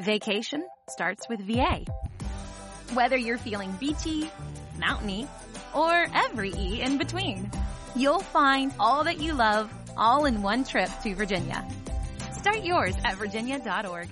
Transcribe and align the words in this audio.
Vacation 0.00 0.64
starts 0.88 1.28
with 1.28 1.40
VA. 1.40 1.84
Whether 2.94 3.16
you're 3.16 3.38
feeling 3.38 3.72
beachy, 3.80 4.30
mountainy, 4.78 5.26
or 5.74 6.06
every 6.14 6.52
E 6.54 6.80
in 6.80 6.98
between, 6.98 7.50
you'll 7.96 8.20
find 8.20 8.72
all 8.78 9.02
that 9.04 9.20
you 9.20 9.32
love 9.32 9.72
all 9.96 10.26
in 10.26 10.40
one 10.40 10.62
trip 10.62 10.88
to 11.02 11.14
Virginia. 11.16 11.66
Start 12.32 12.62
yours 12.62 12.94
at 13.04 13.16
virginia.org. 13.16 14.08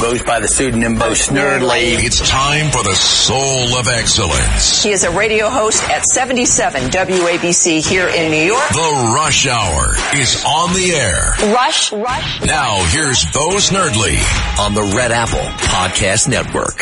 Goes 0.00 0.22
by 0.22 0.40
the 0.40 0.48
pseudonym 0.48 0.94
Bo 0.94 1.10
Snerdley. 1.10 2.02
It's 2.02 2.26
time 2.26 2.70
for 2.70 2.82
the 2.82 2.94
Soul 2.94 3.76
of 3.78 3.86
Excellence. 3.86 4.82
He 4.82 4.92
is 4.92 5.04
a 5.04 5.10
radio 5.10 5.50
host 5.50 5.82
at 5.90 6.04
77 6.06 6.84
WABC 6.84 7.86
here 7.86 8.08
in 8.08 8.30
New 8.30 8.42
York. 8.42 8.66
The 8.70 9.12
Rush 9.14 9.46
Hour 9.46 9.92
is 10.16 10.42
on 10.46 10.72
the 10.72 10.92
air. 10.92 11.52
Rush, 11.52 11.92
Rush. 11.92 12.40
Now 12.46 12.82
here's 12.86 13.26
Bo 13.26 13.58
Snerdley 13.58 14.16
on 14.58 14.72
the 14.72 14.90
Red 14.96 15.12
Apple 15.12 15.38
Podcast 15.68 16.28
Network. 16.28 16.80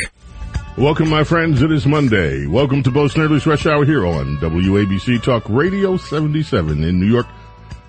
Welcome, 0.77 1.09
my 1.09 1.25
friends. 1.25 1.61
It 1.61 1.73
is 1.73 1.87
Monday. 1.87 2.47
Welcome 2.47 2.85
to 2.85 2.91
Bo 2.93 3.09
Snerdley's 3.09 3.49
Rush 3.49 3.67
Hour 3.67 3.85
here 3.85 4.07
on 4.07 4.37
WABC 4.37 5.25
Talk 5.25 5.43
Radio 5.49 5.97
77 5.97 6.85
in 6.85 7.01
New 7.01 7.07
York. 7.07 7.27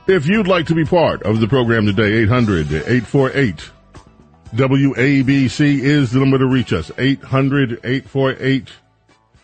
If 0.08 0.26
you'd 0.26 0.48
like 0.48 0.66
to 0.66 0.74
be 0.74 0.86
part 0.86 1.22
of 1.22 1.40
the 1.40 1.48
program 1.48 1.86
today, 1.86 2.24
800 2.24 2.72
848 2.72 3.70
WABC 4.54 5.80
is 5.80 6.12
the 6.12 6.20
number 6.20 6.38
to 6.40 6.48
reach 6.48 6.74
us. 6.74 6.92
800 6.98 7.80
848 7.84 8.70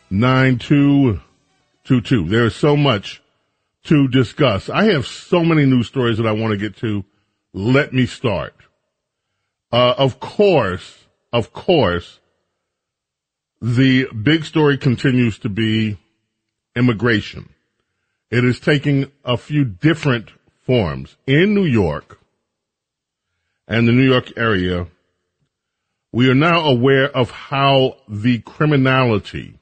9222. 0.09 2.27
There's 2.27 2.55
so 2.55 2.75
much 2.75 3.21
to 3.83 4.07
discuss. 4.07 4.67
I 4.69 4.85
have 4.85 5.05
so 5.05 5.43
many 5.43 5.65
news 5.65 5.87
stories 5.87 6.17
that 6.17 6.25
I 6.25 6.31
want 6.31 6.53
to 6.53 6.57
get 6.57 6.77
to. 6.77 7.05
Let 7.53 7.93
me 7.93 8.07
start. 8.07 8.55
Uh, 9.71 9.93
of 9.97 10.19
course, 10.19 11.05
of 11.31 11.53
course, 11.53 12.19
the 13.61 14.07
big 14.11 14.43
story 14.45 14.77
continues 14.77 15.39
to 15.39 15.49
be 15.49 15.97
immigration. 16.75 17.49
It 18.31 18.43
is 18.43 18.59
taking 18.59 19.11
a 19.23 19.37
few 19.37 19.65
different 19.65 20.31
forms 20.65 21.15
in 21.27 21.53
New 21.53 21.65
York 21.65 22.19
and 23.67 23.87
the 23.87 23.91
New 23.91 24.03
York 24.03 24.37
area. 24.37 24.87
We 26.15 26.29
are 26.29 26.33
now 26.33 26.61
aware 26.61 27.09
of 27.09 27.29
how 27.29 27.97
the 28.07 28.39
criminality 28.39 29.59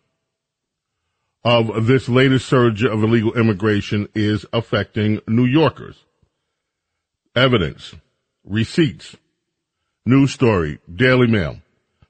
of 1.43 1.87
this 1.87 2.07
latest 2.07 2.45
surge 2.47 2.83
of 2.83 3.03
illegal 3.03 3.33
immigration 3.33 4.07
is 4.13 4.45
affecting 4.53 5.19
New 5.27 5.45
Yorkers. 5.45 5.95
Evidence, 7.35 7.95
receipts, 8.45 9.15
news 10.05 10.31
story, 10.31 10.77
Daily 10.95 11.25
Mail. 11.25 11.57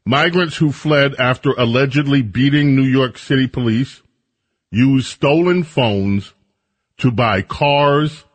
Migrants 0.05 0.57
who 0.57 0.73
fled 0.73 1.15
after 1.17 1.53
allegedly 1.53 2.21
beating 2.21 2.75
New 2.75 2.83
York 2.83 3.17
City 3.17 3.47
police 3.47 4.01
used 4.71 5.07
stolen 5.07 5.63
phones 5.63 6.33
to 6.97 7.11
buy 7.11 7.43
cars, 7.43 8.25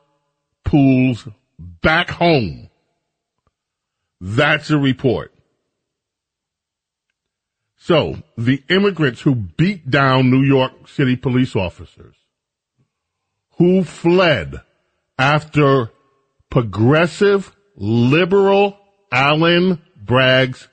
pools 0.65 1.29
back 1.59 2.09
home. 2.09 2.71
That's 4.23 4.71
a 4.71 4.79
report. 4.79 5.35
So 7.89 8.19
the 8.37 8.63
immigrants 8.69 9.23
who 9.23 9.35
beat 9.35 9.91
down 9.91 10.31
New 10.31 10.43
York 10.43 10.89
City 10.89 11.17
police 11.17 11.57
officers, 11.57 12.15
who 13.57 13.83
fled 13.83 14.61
after 15.19 15.91
progressive 16.51 17.57
liberal 17.77 18.79
Alvin 19.11 19.81
Bragg's 19.97 20.69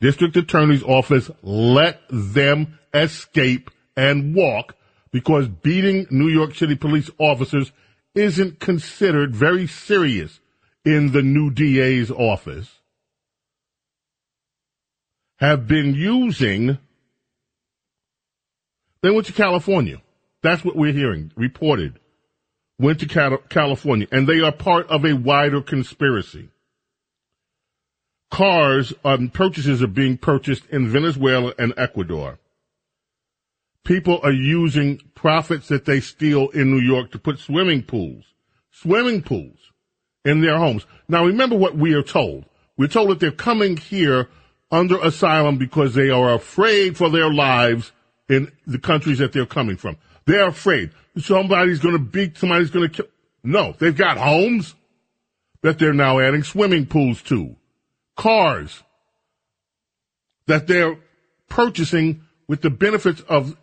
district 0.00 0.36
attorney's 0.36 0.84
office 0.84 1.28
let 1.42 2.02
them 2.08 2.78
escape 2.94 3.68
and 3.96 4.32
walk 4.36 4.76
because 5.10 5.48
beating 5.48 6.06
New 6.12 6.28
York 6.28 6.54
City 6.54 6.76
police 6.76 7.10
officers 7.18 7.72
isn't 8.14 8.60
considered 8.60 9.34
very 9.34 9.66
serious 9.66 10.38
in 10.84 11.10
the 11.10 11.22
new 11.22 11.50
DA's 11.50 12.12
office 12.12 12.79
have 15.40 15.66
been 15.66 15.94
using, 15.94 16.78
they 19.02 19.10
went 19.10 19.26
to 19.26 19.32
California. 19.32 20.02
That's 20.42 20.64
what 20.64 20.76
we're 20.76 20.92
hearing, 20.92 21.32
reported. 21.34 21.98
Went 22.78 23.00
to 23.00 23.40
California, 23.48 24.06
and 24.12 24.26
they 24.26 24.40
are 24.40 24.52
part 24.52 24.88
of 24.88 25.04
a 25.04 25.14
wider 25.14 25.62
conspiracy. 25.62 26.48
Cars 28.30 28.92
and 29.04 29.32
purchases 29.32 29.82
are 29.82 29.88
being 29.88 30.16
purchased 30.16 30.66
in 30.66 30.88
Venezuela 30.88 31.52
and 31.58 31.74
Ecuador. 31.76 32.38
People 33.84 34.20
are 34.22 34.32
using 34.32 35.00
profits 35.14 35.68
that 35.68 35.84
they 35.84 36.00
steal 36.00 36.48
in 36.50 36.70
New 36.70 36.80
York 36.80 37.10
to 37.12 37.18
put 37.18 37.38
swimming 37.38 37.82
pools, 37.82 38.24
swimming 38.70 39.22
pools 39.22 39.58
in 40.24 40.42
their 40.42 40.58
homes. 40.58 40.86
Now 41.08 41.24
remember 41.24 41.56
what 41.56 41.76
we 41.76 41.94
are 41.94 42.02
told. 42.02 42.44
We're 42.76 42.88
told 42.88 43.10
that 43.10 43.20
they're 43.20 43.30
coming 43.30 43.76
here 43.76 44.28
under 44.70 45.00
asylum 45.00 45.58
because 45.58 45.94
they 45.94 46.10
are 46.10 46.34
afraid 46.34 46.96
for 46.96 47.10
their 47.10 47.32
lives 47.32 47.92
in 48.28 48.52
the 48.66 48.78
countries 48.78 49.18
that 49.18 49.32
they're 49.32 49.46
coming 49.46 49.76
from. 49.76 49.96
They're 50.26 50.48
afraid 50.48 50.92
somebody's 51.18 51.80
going 51.80 51.96
to 51.96 52.02
beat, 52.02 52.38
somebody's 52.38 52.70
going 52.70 52.88
to 52.88 52.94
kill. 52.94 53.10
No, 53.42 53.74
they've 53.78 53.96
got 53.96 54.16
homes 54.16 54.74
that 55.62 55.78
they're 55.78 55.92
now 55.92 56.20
adding 56.20 56.42
swimming 56.42 56.86
pools 56.86 57.22
to, 57.22 57.56
cars 58.16 58.82
that 60.46 60.66
they're 60.66 60.98
purchasing 61.48 62.22
with 62.48 62.60
the 62.60 62.70
benefits 62.70 63.20
of 63.22 63.56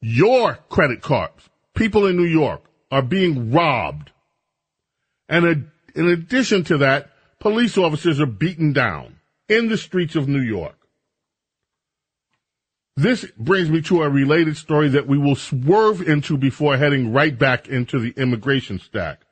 your 0.00 0.54
credit 0.68 1.00
cards. 1.00 1.48
People 1.74 2.06
in 2.06 2.16
New 2.16 2.26
York 2.26 2.62
are 2.90 3.02
being 3.02 3.52
robbed. 3.52 4.10
And 5.28 5.70
in 5.94 6.08
addition 6.08 6.64
to 6.64 6.78
that, 6.78 7.11
police 7.42 7.76
officers 7.76 8.20
are 8.20 8.26
beaten 8.26 8.72
down 8.72 9.16
in 9.48 9.68
the 9.68 9.76
streets 9.76 10.14
of 10.14 10.28
New 10.28 10.40
York. 10.40 10.76
This 12.96 13.24
brings 13.36 13.68
me 13.68 13.82
to 13.82 14.04
a 14.04 14.08
related 14.08 14.56
story 14.56 14.88
that 14.90 15.08
we 15.08 15.18
will 15.18 15.34
swerve 15.34 16.00
into 16.02 16.38
before 16.38 16.76
heading 16.76 17.12
right 17.12 17.36
back 17.36 17.66
into 17.66 17.98
the 17.98 18.14
immigration 18.16 18.78
stack. 18.78 19.22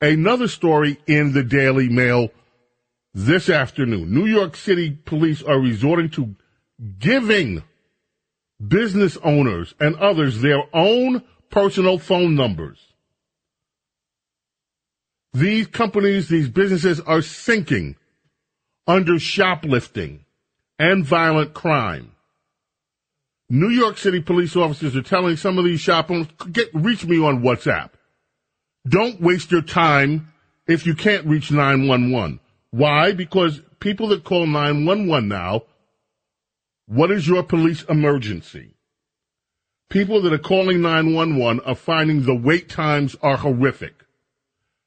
Another 0.00 0.48
story 0.48 0.98
in 1.06 1.34
the 1.34 1.42
Daily 1.42 1.90
Mail 1.90 2.30
this 3.12 3.50
afternoon. 3.50 4.14
New 4.14 4.24
York 4.24 4.56
City 4.56 4.92
police 4.92 5.42
are 5.42 5.60
resorting 5.60 6.08
to 6.10 6.34
giving 6.98 7.62
business 8.66 9.18
owners 9.22 9.74
and 9.78 9.96
others 9.96 10.40
their 10.40 10.62
own 10.72 11.22
personal 11.50 11.98
phone 11.98 12.34
numbers 12.34 12.89
these 15.32 15.66
companies, 15.66 16.28
these 16.28 16.48
businesses 16.48 17.00
are 17.00 17.22
sinking 17.22 17.96
under 18.86 19.18
shoplifting 19.18 20.24
and 20.78 21.04
violent 21.04 21.54
crime. 21.54 22.12
New 23.48 23.68
York 23.68 23.98
City 23.98 24.20
police 24.20 24.56
officers 24.56 24.96
are 24.96 25.02
telling 25.02 25.36
some 25.36 25.58
of 25.58 25.64
these 25.64 25.80
shop 25.80 26.10
owners, 26.10 26.28
get, 26.52 26.70
reach 26.72 27.04
me 27.04 27.22
on 27.22 27.42
WhatsApp. 27.42 27.90
Don't 28.88 29.20
waste 29.20 29.50
your 29.50 29.62
time 29.62 30.32
if 30.66 30.86
you 30.86 30.94
can't 30.94 31.26
reach 31.26 31.50
911. 31.50 32.40
Why? 32.70 33.12
Because 33.12 33.60
people 33.80 34.08
that 34.08 34.24
call 34.24 34.46
911 34.46 35.28
now, 35.28 35.62
what 36.86 37.10
is 37.10 37.26
your 37.26 37.42
police 37.42 37.82
emergency? 37.84 38.74
People 39.90 40.22
that 40.22 40.32
are 40.32 40.38
calling 40.38 40.80
911 40.80 41.60
are 41.66 41.74
finding 41.74 42.22
the 42.22 42.34
wait 42.34 42.68
times 42.68 43.16
are 43.22 43.36
horrific. 43.36 43.94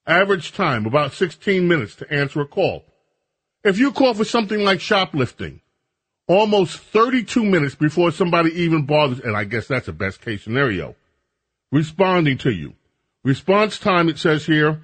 Average 0.05 0.51
time, 0.51 0.85
about 0.85 1.13
16 1.13 1.65
minutes 1.65 1.95
to 1.95 2.13
answer 2.13 2.41
a 2.41 2.47
call. 2.47 2.83
If 3.63 3.77
you 3.77 3.93
call 3.93 4.13
for 4.13 4.25
something 4.25 4.61
like 4.61 4.81
shoplifting, 4.81 5.61
almost 6.27 6.77
32 6.77 7.43
minutes 7.43 7.75
before 7.75 8.11
somebody 8.11 8.51
even 8.63 8.85
bothers, 8.85 9.21
and 9.21 9.35
I 9.35 9.45
guess 9.45 9.67
that's 9.67 9.87
a 9.87 9.93
best 9.93 10.19
case 10.21 10.43
scenario, 10.43 10.95
responding 11.71 12.37
to 12.39 12.51
you. 12.51 12.73
Response 13.23 13.79
time, 13.79 14.09
it 14.09 14.17
says 14.17 14.45
here, 14.45 14.81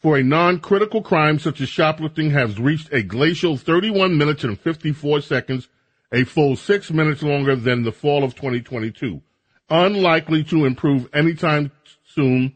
for 0.00 0.16
a 0.16 0.24
non-critical 0.24 1.02
crime 1.02 1.38
such 1.38 1.60
as 1.60 1.68
shoplifting 1.68 2.30
has 2.30 2.58
reached 2.58 2.92
a 2.92 3.02
glacial 3.02 3.56
31 3.56 4.18
minutes 4.18 4.42
and 4.42 4.58
54 4.58 5.20
seconds, 5.20 5.68
a 6.12 6.24
full 6.24 6.56
six 6.56 6.90
minutes 6.90 7.22
longer 7.22 7.54
than 7.54 7.84
the 7.84 7.92
fall 7.92 8.24
of 8.24 8.34
2022. 8.34 9.22
Unlikely 9.70 10.42
to 10.44 10.64
improve 10.64 11.08
anytime 11.12 11.70
soon 12.04 12.54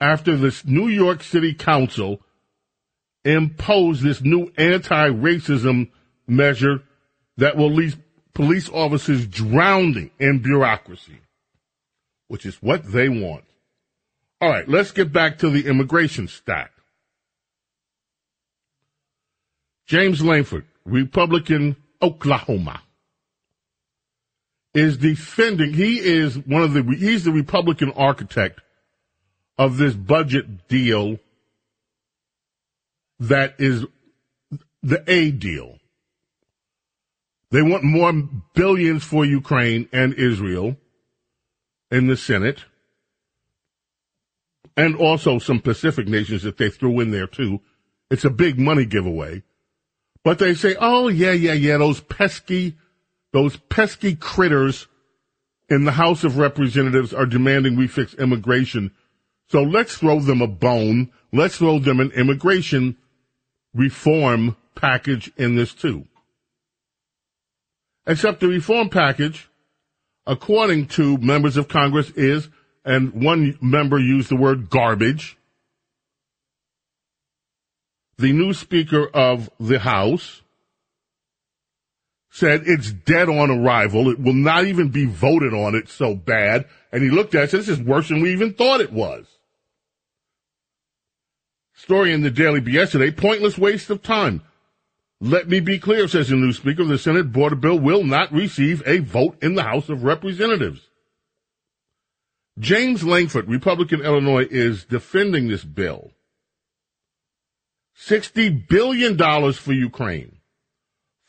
after 0.00 0.36
this 0.36 0.64
New 0.64 0.88
York 0.88 1.22
City 1.22 1.54
Council 1.54 2.20
imposed 3.24 4.02
this 4.02 4.20
new 4.20 4.50
anti-racism 4.56 5.90
measure 6.26 6.82
that 7.36 7.56
will 7.56 7.72
leave 7.72 7.96
police 8.34 8.68
officers 8.68 9.26
drowning 9.26 10.10
in 10.18 10.40
bureaucracy, 10.40 11.18
which 12.28 12.44
is 12.44 12.56
what 12.56 12.84
they 12.84 13.08
want. 13.08 13.44
All 14.40 14.48
right, 14.48 14.68
let's 14.68 14.92
get 14.92 15.12
back 15.12 15.38
to 15.38 15.48
the 15.48 15.66
immigration 15.66 16.28
stack. 16.28 16.72
James 19.86 20.22
Lankford, 20.22 20.66
Republican, 20.84 21.76
Oklahoma, 22.02 22.82
is 24.74 24.96
defending, 24.96 25.72
he 25.72 25.98
is 25.98 26.36
one 26.36 26.62
of 26.62 26.72
the, 26.72 26.82
he's 26.82 27.24
the 27.24 27.32
Republican 27.32 27.92
architect 27.92 28.60
of 29.58 29.76
this 29.76 29.94
budget 29.94 30.68
deal 30.68 31.18
that 33.20 33.54
is 33.58 33.84
the 34.82 35.02
A 35.06 35.30
deal. 35.30 35.78
They 37.50 37.62
want 37.62 37.84
more 37.84 38.12
billions 38.54 39.04
for 39.04 39.24
Ukraine 39.24 39.88
and 39.92 40.12
Israel 40.14 40.76
in 41.90 42.08
the 42.08 42.16
Senate. 42.16 42.64
And 44.76 44.96
also 44.96 45.38
some 45.38 45.60
Pacific 45.60 46.08
nations 46.08 46.42
that 46.42 46.58
they 46.58 46.68
threw 46.68 46.98
in 46.98 47.12
there 47.12 47.28
too. 47.28 47.60
It's 48.10 48.24
a 48.24 48.30
big 48.30 48.58
money 48.58 48.84
giveaway. 48.84 49.44
But 50.24 50.40
they 50.40 50.54
say, 50.54 50.74
oh 50.80 51.08
yeah, 51.08 51.32
yeah, 51.32 51.52
yeah, 51.52 51.78
those 51.78 52.00
pesky, 52.00 52.76
those 53.32 53.56
pesky 53.56 54.16
critters 54.16 54.88
in 55.68 55.84
the 55.84 55.92
House 55.92 56.24
of 56.24 56.38
Representatives 56.38 57.14
are 57.14 57.26
demanding 57.26 57.76
we 57.76 57.86
fix 57.86 58.14
immigration. 58.14 58.90
So 59.48 59.62
let's 59.62 59.96
throw 59.96 60.20
them 60.20 60.42
a 60.42 60.46
bone. 60.46 61.10
Let's 61.32 61.56
throw 61.58 61.78
them 61.78 62.00
an 62.00 62.12
immigration 62.12 62.96
reform 63.74 64.56
package 64.74 65.30
in 65.36 65.56
this 65.56 65.74
too. 65.74 66.06
Except 68.06 68.40
the 68.40 68.48
reform 68.48 68.90
package, 68.90 69.48
according 70.26 70.88
to 70.88 71.18
members 71.18 71.56
of 71.56 71.68
Congress, 71.68 72.10
is, 72.10 72.48
and 72.84 73.12
one 73.12 73.58
member 73.60 73.98
used 73.98 74.28
the 74.28 74.36
word 74.36 74.68
garbage. 74.70 75.38
The 78.18 78.32
new 78.32 78.52
Speaker 78.52 79.08
of 79.08 79.50
the 79.58 79.80
House 79.80 80.42
said 82.34 82.64
it's 82.66 82.90
dead 82.90 83.28
on 83.28 83.48
arrival. 83.48 84.10
It 84.10 84.18
will 84.18 84.32
not 84.32 84.64
even 84.64 84.88
be 84.88 85.06
voted 85.06 85.54
on. 85.54 85.76
It's 85.76 85.92
so 85.92 86.16
bad. 86.16 86.66
And 86.90 87.00
he 87.00 87.08
looked 87.08 87.32
at 87.36 87.38
it 87.38 87.42
and 87.42 87.50
said, 87.50 87.60
this 87.60 87.68
is 87.68 87.80
worse 87.80 88.08
than 88.08 88.22
we 88.22 88.32
even 88.32 88.54
thought 88.54 88.80
it 88.80 88.92
was. 88.92 89.24
Story 91.76 92.12
in 92.12 92.22
the 92.22 92.32
Daily 92.32 92.58
B 92.58 92.72
yesterday, 92.72 93.12
pointless 93.12 93.56
waste 93.56 93.88
of 93.88 94.02
time. 94.02 94.42
Let 95.20 95.48
me 95.48 95.60
be 95.60 95.78
clear, 95.78 96.08
says 96.08 96.28
the 96.28 96.34
new 96.34 96.52
Speaker, 96.52 96.82
the 96.84 96.98
Senate 96.98 97.32
border 97.32 97.54
bill 97.54 97.78
will 97.78 98.02
not 98.02 98.32
receive 98.32 98.82
a 98.84 98.98
vote 98.98 99.36
in 99.40 99.54
the 99.54 99.62
House 99.62 99.88
of 99.88 100.02
Representatives. 100.02 100.88
James 102.58 103.04
Lankford, 103.04 103.48
Republican 103.48 104.00
Illinois, 104.00 104.46
is 104.50 104.84
defending 104.84 105.46
this 105.46 105.62
bill. 105.62 106.10
$60 107.96 108.68
billion 108.68 109.16
for 109.52 109.72
Ukraine. 109.72 110.33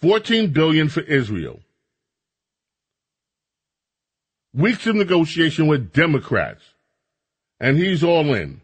14 0.01 0.51
billion 0.51 0.89
for 0.89 1.01
Israel. 1.01 1.59
Weeks 4.53 4.87
of 4.87 4.95
negotiation 4.95 5.67
with 5.67 5.91
Democrats. 5.91 6.63
And 7.59 7.77
he's 7.77 8.03
all 8.03 8.33
in. 8.33 8.61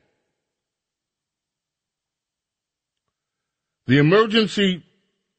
The 3.88 3.98
emergency 3.98 4.84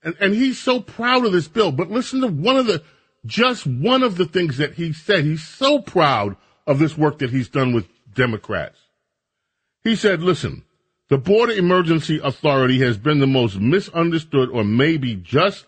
and, 0.02 0.16
and 0.20 0.34
he's 0.34 0.58
so 0.58 0.80
proud 0.80 1.24
of 1.24 1.32
this 1.32 1.48
bill. 1.48 1.72
But 1.72 1.90
listen 1.90 2.20
to 2.20 2.28
one 2.28 2.56
of 2.56 2.66
the, 2.66 2.82
just 3.24 3.66
one 3.66 4.02
of 4.02 4.16
the 4.16 4.26
things 4.26 4.56
that 4.58 4.74
he 4.74 4.92
said. 4.92 5.24
He's 5.24 5.42
so 5.42 5.80
proud 5.80 6.36
of 6.66 6.78
this 6.78 6.96
work 6.98 7.18
that 7.18 7.30
he's 7.30 7.48
done 7.48 7.72
with 7.72 7.88
Democrats. 8.12 8.78
He 9.84 9.96
said, 9.96 10.22
listen, 10.22 10.64
the 11.08 11.18
Border 11.18 11.52
Emergency 11.52 12.20
Authority 12.22 12.80
has 12.80 12.98
been 12.98 13.20
the 13.20 13.26
most 13.26 13.58
misunderstood 13.58 14.48
or 14.50 14.64
maybe 14.64 15.16
just 15.16 15.66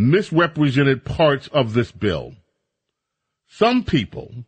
misrepresented 0.00 1.04
parts 1.04 1.48
of 1.48 1.74
this 1.74 1.92
bill. 1.92 2.34
Some 3.48 3.84
people 3.84 4.46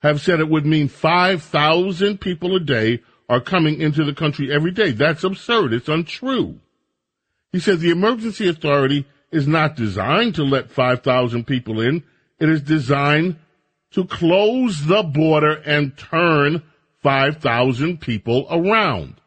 have 0.00 0.20
said 0.20 0.40
it 0.40 0.48
would 0.48 0.66
mean 0.66 0.88
5,000 0.88 2.20
people 2.20 2.56
a 2.56 2.60
day 2.60 3.00
are 3.28 3.40
coming 3.40 3.80
into 3.80 4.04
the 4.04 4.14
country 4.14 4.52
every 4.52 4.70
day. 4.70 4.90
That's 4.90 5.24
absurd. 5.24 5.72
It's 5.72 5.88
untrue. 5.88 6.60
He 7.52 7.60
said 7.60 7.80
the 7.80 7.90
emergency 7.90 8.48
authority 8.48 9.06
is 9.30 9.46
not 9.46 9.76
designed 9.76 10.34
to 10.36 10.42
let 10.42 10.70
5,000 10.70 11.46
people 11.46 11.80
in. 11.80 12.02
It 12.40 12.48
is 12.48 12.62
designed 12.62 13.36
to 13.92 14.04
close 14.04 14.86
the 14.86 15.02
border 15.02 15.54
and 15.64 15.96
turn 15.96 16.62
5,000 17.02 18.00
people 18.00 18.46
around. 18.50 19.20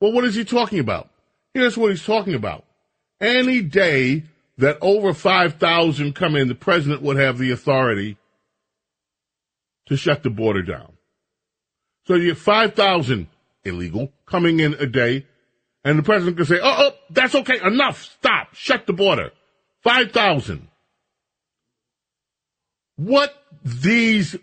Well, 0.00 0.12
what 0.12 0.24
is 0.24 0.34
he 0.34 0.44
talking 0.44 0.78
about? 0.78 1.08
Here's 1.54 1.76
what 1.76 1.90
he's 1.90 2.04
talking 2.04 2.34
about. 2.34 2.64
Any 3.20 3.62
day 3.62 4.24
that 4.58 4.78
over 4.80 5.12
5,000 5.12 6.14
come 6.14 6.36
in, 6.36 6.48
the 6.48 6.54
president 6.54 7.02
would 7.02 7.16
have 7.16 7.38
the 7.38 7.50
authority 7.50 8.16
to 9.86 9.96
shut 9.96 10.22
the 10.22 10.30
border 10.30 10.62
down. 10.62 10.92
So 12.06 12.14
you 12.14 12.30
have 12.30 12.38
5,000 12.38 13.28
illegal 13.64 14.12
coming 14.26 14.60
in 14.60 14.74
a 14.74 14.86
day. 14.86 15.26
And 15.84 15.98
the 15.98 16.02
president 16.02 16.36
can 16.36 16.46
say, 16.46 16.58
oh, 16.62 16.74
oh, 16.78 16.90
that's 17.10 17.34
okay. 17.34 17.60
Enough. 17.62 18.02
Stop. 18.02 18.54
Shut 18.54 18.86
the 18.86 18.92
border. 18.92 19.30
5,000. 19.82 20.68
What 22.96 23.34
these, 23.62 24.36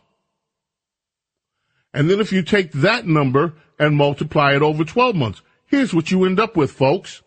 And 1.94 2.10
then 2.10 2.20
if 2.20 2.34
you 2.34 2.42
take 2.42 2.72
that 2.74 3.08
number 3.08 3.54
and 3.80 3.96
multiply 3.96 4.56
it 4.56 4.62
over 4.62 4.84
12 4.84 5.16
months, 5.16 5.42
here's 5.66 5.94
what 5.94 6.12
you 6.12 6.26
end 6.26 6.38
up 6.40 6.58
with, 6.58 6.72
folks. 6.72 7.22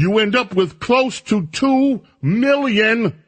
You 0.00 0.18
end 0.18 0.34
up 0.34 0.54
with 0.54 0.80
close 0.80 1.20
to 1.28 1.46
2 1.48 2.00
million 2.22 3.22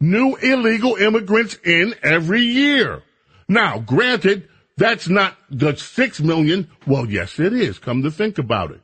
new 0.00 0.36
illegal 0.36 0.96
immigrants 0.96 1.58
in 1.62 1.94
every 2.02 2.40
year. 2.40 3.02
Now, 3.46 3.78
granted, 3.78 4.48
that's 4.78 5.06
not 5.06 5.36
the 5.50 5.76
six 5.76 6.18
million. 6.22 6.70
Well, 6.86 7.04
yes, 7.10 7.38
it 7.38 7.52
is. 7.52 7.78
Come 7.78 8.02
to 8.04 8.10
think 8.10 8.38
about 8.38 8.70
it. 8.70 8.80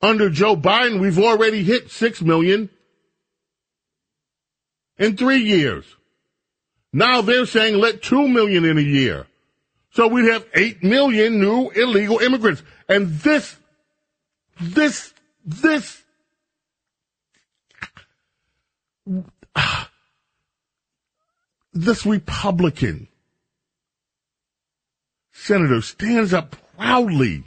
Under 0.00 0.30
Joe 0.30 0.54
Biden, 0.54 1.00
we've 1.00 1.18
already 1.18 1.64
hit 1.64 1.90
six 1.90 2.22
million 2.22 2.70
in 4.98 5.16
three 5.16 5.42
years. 5.42 5.84
Now 6.92 7.22
they're 7.22 7.46
saying 7.46 7.76
let 7.76 8.02
two 8.02 8.28
million 8.28 8.64
in 8.64 8.78
a 8.78 8.82
year. 8.82 9.26
So 9.90 10.06
we'd 10.06 10.30
have 10.30 10.46
eight 10.54 10.84
million 10.84 11.40
new 11.40 11.70
illegal 11.70 12.20
immigrants. 12.20 12.62
And 12.88 13.08
this, 13.18 13.56
this, 14.62 15.12
this, 15.44 16.02
this 21.72 22.06
Republican 22.06 23.08
senator 25.32 25.80
stands 25.80 26.32
up 26.32 26.56
proudly 26.76 27.44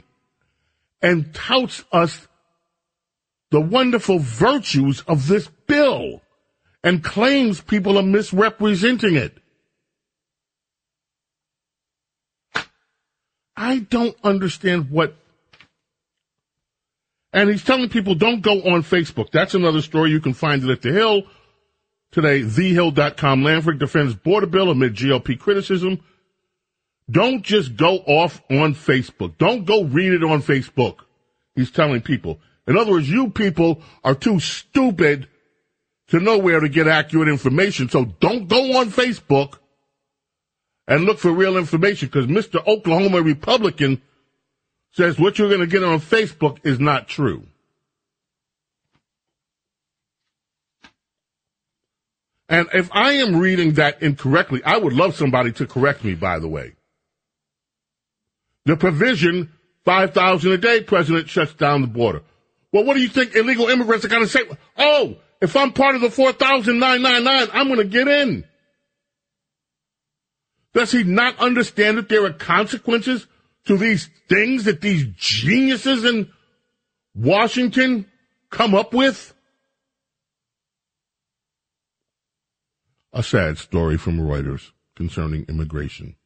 and 1.02 1.34
touts 1.34 1.84
us 1.92 2.28
the 3.50 3.60
wonderful 3.60 4.18
virtues 4.18 5.02
of 5.02 5.28
this 5.28 5.48
bill 5.66 6.20
and 6.82 7.02
claims 7.02 7.60
people 7.60 7.98
are 7.98 8.02
misrepresenting 8.02 9.16
it. 9.16 9.36
I 13.56 13.78
don't 13.78 14.16
understand 14.22 14.90
what. 14.90 15.16
And 17.36 17.50
he's 17.50 17.62
telling 17.62 17.90
people 17.90 18.14
don't 18.14 18.40
go 18.40 18.62
on 18.62 18.82
Facebook. 18.82 19.30
That's 19.30 19.52
another 19.52 19.82
story. 19.82 20.10
You 20.10 20.20
can 20.20 20.32
find 20.32 20.64
it 20.64 20.70
at 20.70 20.80
The 20.80 20.90
Hill. 20.90 21.24
Today, 22.10 22.40
thehill.com. 22.40 23.42
Lankford 23.42 23.78
defends 23.78 24.14
border 24.14 24.46
bill 24.46 24.70
amid 24.70 24.94
GOP 24.94 25.38
criticism. 25.38 26.00
Don't 27.10 27.42
just 27.42 27.76
go 27.76 27.98
off 27.98 28.40
on 28.50 28.74
Facebook. 28.74 29.36
Don't 29.36 29.66
go 29.66 29.84
read 29.84 30.14
it 30.14 30.24
on 30.24 30.40
Facebook. 30.40 31.00
He's 31.54 31.70
telling 31.70 32.00
people. 32.00 32.40
In 32.66 32.78
other 32.78 32.92
words, 32.92 33.10
you 33.10 33.28
people 33.28 33.82
are 34.02 34.14
too 34.14 34.40
stupid 34.40 35.28
to 36.08 36.20
know 36.20 36.38
where 36.38 36.60
to 36.60 36.70
get 36.70 36.88
accurate 36.88 37.28
information. 37.28 37.90
So 37.90 38.06
don't 38.18 38.48
go 38.48 38.78
on 38.78 38.88
Facebook 38.88 39.58
and 40.88 41.04
look 41.04 41.18
for 41.18 41.32
real 41.32 41.58
information 41.58 42.08
because 42.08 42.28
Mr. 42.28 42.66
Oklahoma 42.66 43.20
Republican 43.20 44.00
says 44.96 45.18
what 45.18 45.38
you're 45.38 45.48
going 45.48 45.60
to 45.60 45.66
get 45.66 45.84
on 45.84 46.00
Facebook 46.00 46.58
is 46.64 46.80
not 46.80 47.06
true. 47.06 47.46
And 52.48 52.68
if 52.72 52.88
I 52.92 53.12
am 53.14 53.36
reading 53.36 53.72
that 53.74 54.02
incorrectly, 54.02 54.62
I 54.64 54.78
would 54.78 54.94
love 54.94 55.14
somebody 55.14 55.52
to 55.52 55.66
correct 55.66 56.02
me, 56.02 56.14
by 56.14 56.38
the 56.38 56.48
way. 56.48 56.76
The 58.64 58.76
provision, 58.76 59.52
5,000 59.84 60.52
a 60.52 60.56
day, 60.56 60.82
president 60.82 61.28
shuts 61.28 61.52
down 61.52 61.82
the 61.82 61.88
border. 61.88 62.22
Well, 62.72 62.84
what 62.84 62.94
do 62.94 63.02
you 63.02 63.08
think 63.08 63.36
illegal 63.36 63.68
immigrants 63.68 64.04
are 64.04 64.08
going 64.08 64.22
to 64.22 64.28
say? 64.28 64.42
Oh, 64.78 65.16
if 65.42 65.56
I'm 65.56 65.72
part 65.72 65.94
of 65.94 66.00
the 66.00 66.10
4,999, 66.10 67.48
I'm 67.52 67.66
going 67.66 67.80
to 67.80 67.84
get 67.84 68.08
in. 68.08 68.44
Does 70.72 70.92
he 70.92 71.04
not 71.04 71.38
understand 71.38 71.98
that 71.98 72.08
there 72.08 72.24
are 72.24 72.32
consequences 72.32 73.26
to 73.66 73.76
these 73.76 74.08
things 74.28 74.64
that 74.64 74.80
these 74.80 75.06
geniuses 75.16 76.04
in 76.04 76.30
Washington 77.14 78.06
come 78.50 78.74
up 78.74 78.92
with? 78.92 79.34
A 83.12 83.22
sad 83.22 83.58
story 83.58 83.96
from 83.96 84.20
Reuters 84.20 84.70
concerning 84.94 85.46
immigration. 85.48 86.16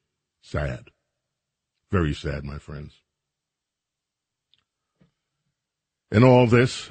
Sad. 0.43 0.91
Very 1.91 2.15
sad, 2.15 2.45
my 2.45 2.59
friends. 2.59 2.95
In 6.13 6.25
all 6.25 6.47
this, 6.47 6.91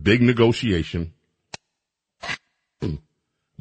big 0.00 0.22
negotiation, 0.22 1.12
hmm. 2.80 2.94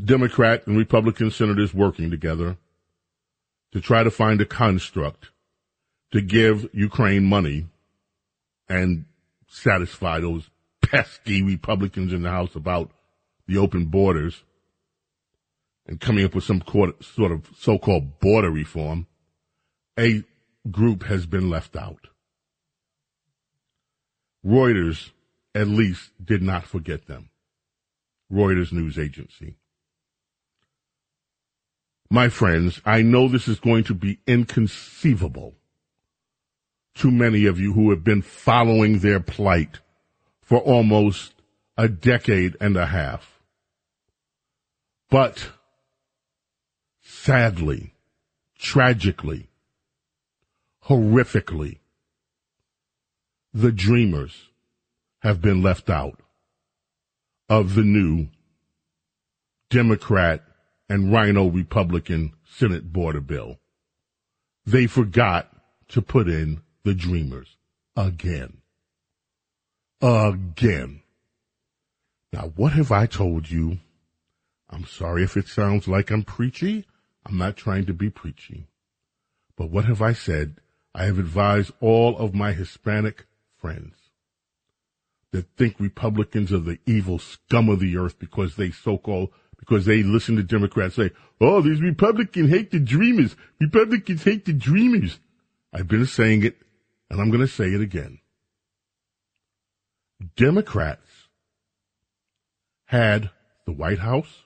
Democrat 0.03 0.67
and 0.67 0.77
Republican 0.77 1.31
senators 1.31 1.73
working 1.73 2.11
together 2.11 2.57
to 3.73 3.81
try 3.81 4.03
to 4.03 4.11
find 4.11 4.39
a 4.39 4.45
construct 4.45 5.31
to 6.11 6.21
give 6.21 6.69
Ukraine 6.73 7.25
money 7.25 7.65
and 8.69 9.05
satisfy 9.47 10.19
those 10.19 10.49
pesky 10.81 11.41
Republicans 11.41 12.13
in 12.13 12.21
the 12.21 12.29
House 12.29 12.55
about 12.55 12.91
the 13.47 13.57
open 13.57 13.85
borders 13.85 14.43
and 15.87 15.99
coming 15.99 16.23
up 16.23 16.35
with 16.35 16.43
some 16.43 16.63
sort 17.01 17.31
of 17.31 17.49
so-called 17.57 18.19
border 18.19 18.51
reform, 18.51 19.07
a 19.99 20.23
group 20.69 21.03
has 21.03 21.25
been 21.25 21.49
left 21.49 21.75
out. 21.75 22.07
Reuters, 24.45 25.11
at 25.55 25.67
least, 25.67 26.11
did 26.23 26.43
not 26.43 26.65
forget 26.65 27.07
them. 27.07 27.29
Reuters 28.31 28.71
news 28.71 28.99
agency. 28.99 29.55
My 32.13 32.29
friends, 32.29 32.79
I 32.85 33.01
know 33.01 33.27
this 33.27 33.47
is 33.47 33.59
going 33.59 33.85
to 33.85 33.95
be 33.95 34.19
inconceivable 34.27 35.55
to 36.93 37.09
many 37.09 37.47
of 37.47 37.59
you 37.59 37.73
who 37.73 37.89
have 37.89 38.03
been 38.03 38.21
following 38.21 38.99
their 38.99 39.19
plight 39.19 39.79
for 40.39 40.59
almost 40.59 41.33
a 41.75 41.87
decade 41.87 42.55
and 42.61 42.77
a 42.77 42.85
half. 42.85 43.41
But 45.09 45.49
sadly, 47.01 47.95
tragically, 48.59 49.49
horrifically, 50.85 51.79
the 53.55 53.71
dreamers 53.71 54.49
have 55.23 55.41
been 55.41 55.63
left 55.63 55.89
out 55.89 56.19
of 57.49 57.73
the 57.73 57.81
new 57.81 58.27
Democrat 59.71 60.43
and 60.93 61.11
RINO 61.11 61.47
Republican 61.47 62.33
Senate 62.43 62.93
border 62.93 63.19
bill. 63.19 63.57
They 64.63 64.85
forgot 64.85 65.51
to 65.87 66.03
put 66.03 66.27
in 66.29 66.61
the 66.83 66.93
dreamers 66.93 67.57
again. 67.95 68.59
Again. 70.03 71.01
Now, 72.31 72.53
what 72.55 72.73
have 72.73 72.91
I 72.91 73.07
told 73.07 73.49
you? 73.49 73.79
I'm 74.69 74.85
sorry 74.85 75.23
if 75.23 75.35
it 75.35 75.47
sounds 75.47 75.87
like 75.87 76.11
I'm 76.11 76.21
preachy. 76.21 76.85
I'm 77.25 77.39
not 77.39 77.57
trying 77.57 77.87
to 77.87 77.93
be 77.93 78.11
preachy. 78.11 78.67
But 79.57 79.71
what 79.71 79.85
have 79.85 80.01
I 80.01 80.13
said? 80.13 80.57
I 80.93 81.05
have 81.05 81.17
advised 81.17 81.71
all 81.79 82.15
of 82.19 82.35
my 82.35 82.53
Hispanic 82.53 83.25
friends 83.57 83.95
that 85.31 85.47
think 85.57 85.79
Republicans 85.79 86.53
are 86.53 86.59
the 86.59 86.77
evil 86.85 87.17
scum 87.17 87.67
of 87.67 87.79
the 87.79 87.97
earth 87.97 88.19
because 88.19 88.57
they 88.57 88.69
so-called, 88.69 89.31
because 89.65 89.85
they 89.85 90.03
listen 90.03 90.35
to 90.35 90.43
Democrats 90.43 90.95
say, 90.95 91.11
oh, 91.39 91.61
these 91.61 91.79
Republicans 91.79 92.49
hate 92.49 92.69
the 92.71 92.79
dreamers. 92.79 93.33
Republicans 93.61 94.21
hate 94.23 94.43
the 94.43 94.51
dreamers. 94.51 95.19
I've 95.71 95.87
been 95.87 96.05
saying 96.05 96.43
it 96.43 96.57
and 97.09 97.21
I'm 97.21 97.29
going 97.29 97.41
to 97.41 97.47
say 97.47 97.69
it 97.69 97.79
again. 97.79 98.19
Democrats 100.35 101.07
had 102.85 103.29
the 103.65 103.71
White 103.71 103.99
House, 103.99 104.43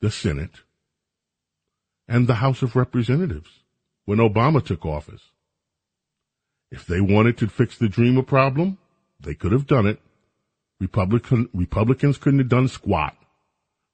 the 0.00 0.10
Senate, 0.10 0.62
and 2.08 2.26
the 2.26 2.36
House 2.36 2.62
of 2.62 2.74
Representatives 2.74 3.50
when 4.06 4.18
Obama 4.18 4.64
took 4.64 4.86
office. 4.86 5.22
If 6.70 6.86
they 6.86 7.02
wanted 7.02 7.36
to 7.38 7.48
fix 7.48 7.76
the 7.76 7.88
dreamer 7.88 8.22
problem, 8.22 8.78
they 9.20 9.34
could 9.34 9.52
have 9.52 9.66
done 9.66 9.86
it. 9.86 10.00
Republican, 10.80 11.50
Republicans 11.52 12.16
couldn't 12.16 12.38
have 12.38 12.48
done 12.48 12.68
squat. 12.68 13.14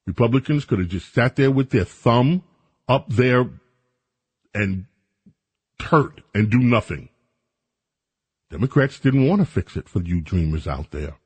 Republicans 0.06 0.64
could 0.64 0.78
have 0.78 0.88
just 0.88 1.12
sat 1.12 1.36
there 1.36 1.50
with 1.50 1.70
their 1.70 1.84
thumb 1.84 2.42
up 2.88 3.08
there 3.08 3.50
and 4.54 4.86
hurt 5.80 6.22
and 6.34 6.50
do 6.50 6.58
nothing. 6.58 7.08
Democrats 8.50 9.00
didn't 9.00 9.26
want 9.26 9.40
to 9.40 9.46
fix 9.46 9.76
it 9.76 9.88
for 9.88 10.00
you 10.02 10.20
dreamers 10.20 10.68
out 10.68 10.92
there. 10.92 11.16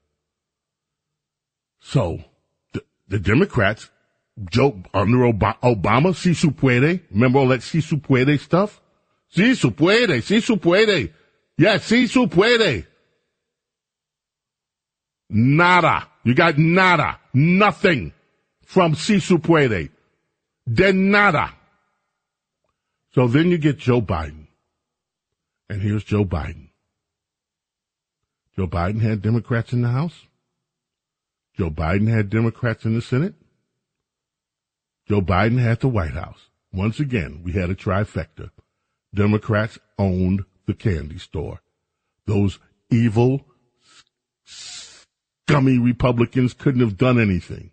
So, 1.81 2.25
the, 2.73 2.83
the 3.09 3.19
Democrats 3.19 3.91
Joe 4.51 4.83
under 4.95 5.19
Obama, 5.19 6.15
si 6.15 6.35
su 6.35 6.53
puede. 6.53 7.03
Remember 7.11 7.41
all 7.41 7.49
that 7.49 7.63
si 7.63 7.81
su 7.81 7.99
puede 7.99 8.39
stuff? 8.41 8.81
Si 9.29 9.55
su 9.55 9.71
puede, 9.73 10.23
si 10.23 10.41
su 10.41 10.57
puede. 10.57 11.13
Yeah, 11.59 11.79
si 11.79 12.07
su 12.07 12.27
puede. 12.27 12.87
Nada. 15.29 16.09
You 16.25 16.35
got 16.35 16.59
nada. 16.59 17.19
Nothing 17.35 18.13
from 18.71 18.95
si 18.95 19.19
puede. 19.19 19.91
De 20.73 20.93
nada. 20.93 21.53
So 23.12 23.27
then 23.27 23.50
you 23.50 23.59
get 23.59 23.79
Joe 23.79 24.00
Biden. 24.00 24.47
And 25.69 25.83
here's 25.83 26.05
Joe 26.05 26.25
Biden. 26.25 26.69
Joe 28.55 28.69
Biden 28.69 29.00
had 29.00 29.23
Democrats 29.23 29.73
in 29.73 29.83
the 29.83 29.89
House. 29.89 30.27
Joe 31.57 31.71
Biden 31.71 32.09
had 32.09 32.31
Democrats 32.31 32.85
in 32.85 32.95
the 32.95 33.03
Senate. 33.03 33.35
Joe 35.09 35.21
Biden 35.21 35.59
had 35.59 35.81
the 35.81 35.89
White 35.89 36.15
House. 36.15 36.49
Once 36.73 37.00
again, 37.00 37.41
we 37.43 37.53
had 37.53 37.71
a 37.71 37.75
trifecta. 37.75 38.50
Democrats 39.12 39.81
owned 39.99 40.45
the 40.67 40.75
candy 40.75 41.19
store. 41.19 41.61
Those 42.27 42.61
evil, 42.89 43.47
scummy 44.45 45.79
Republicans 45.79 46.55
couldn't 46.55 46.83
have 46.83 46.97
done 46.97 47.19
anything. 47.19 47.73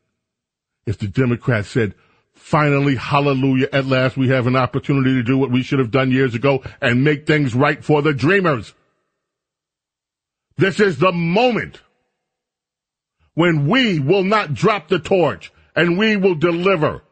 If 0.87 0.97
the 0.97 1.07
Democrats 1.07 1.67
said, 1.67 1.93
finally, 2.33 2.95
hallelujah, 2.95 3.67
at 3.73 3.85
last 3.85 4.15
we 4.15 4.29
have 4.29 4.47
an 4.47 4.55
opportunity 4.55 5.15
to 5.15 5.23
do 5.23 5.37
what 5.37 5.51
we 5.51 5.61
should 5.61 5.79
have 5.79 5.91
done 5.91 6.11
years 6.11 6.33
ago 6.33 6.63
and 6.81 7.03
make 7.03 7.27
things 7.27 7.53
right 7.53 7.83
for 7.83 8.01
the 8.01 8.13
dreamers. 8.13 8.73
This 10.55 10.79
is 10.79 10.97
the 10.97 11.11
moment 11.11 11.81
when 13.33 13.67
we 13.67 13.99
will 13.99 14.23
not 14.23 14.53
drop 14.53 14.87
the 14.87 14.97
torch 14.97 15.51
and 15.75 15.97
we 15.97 16.15
will 16.15 16.35
deliver 16.35 17.03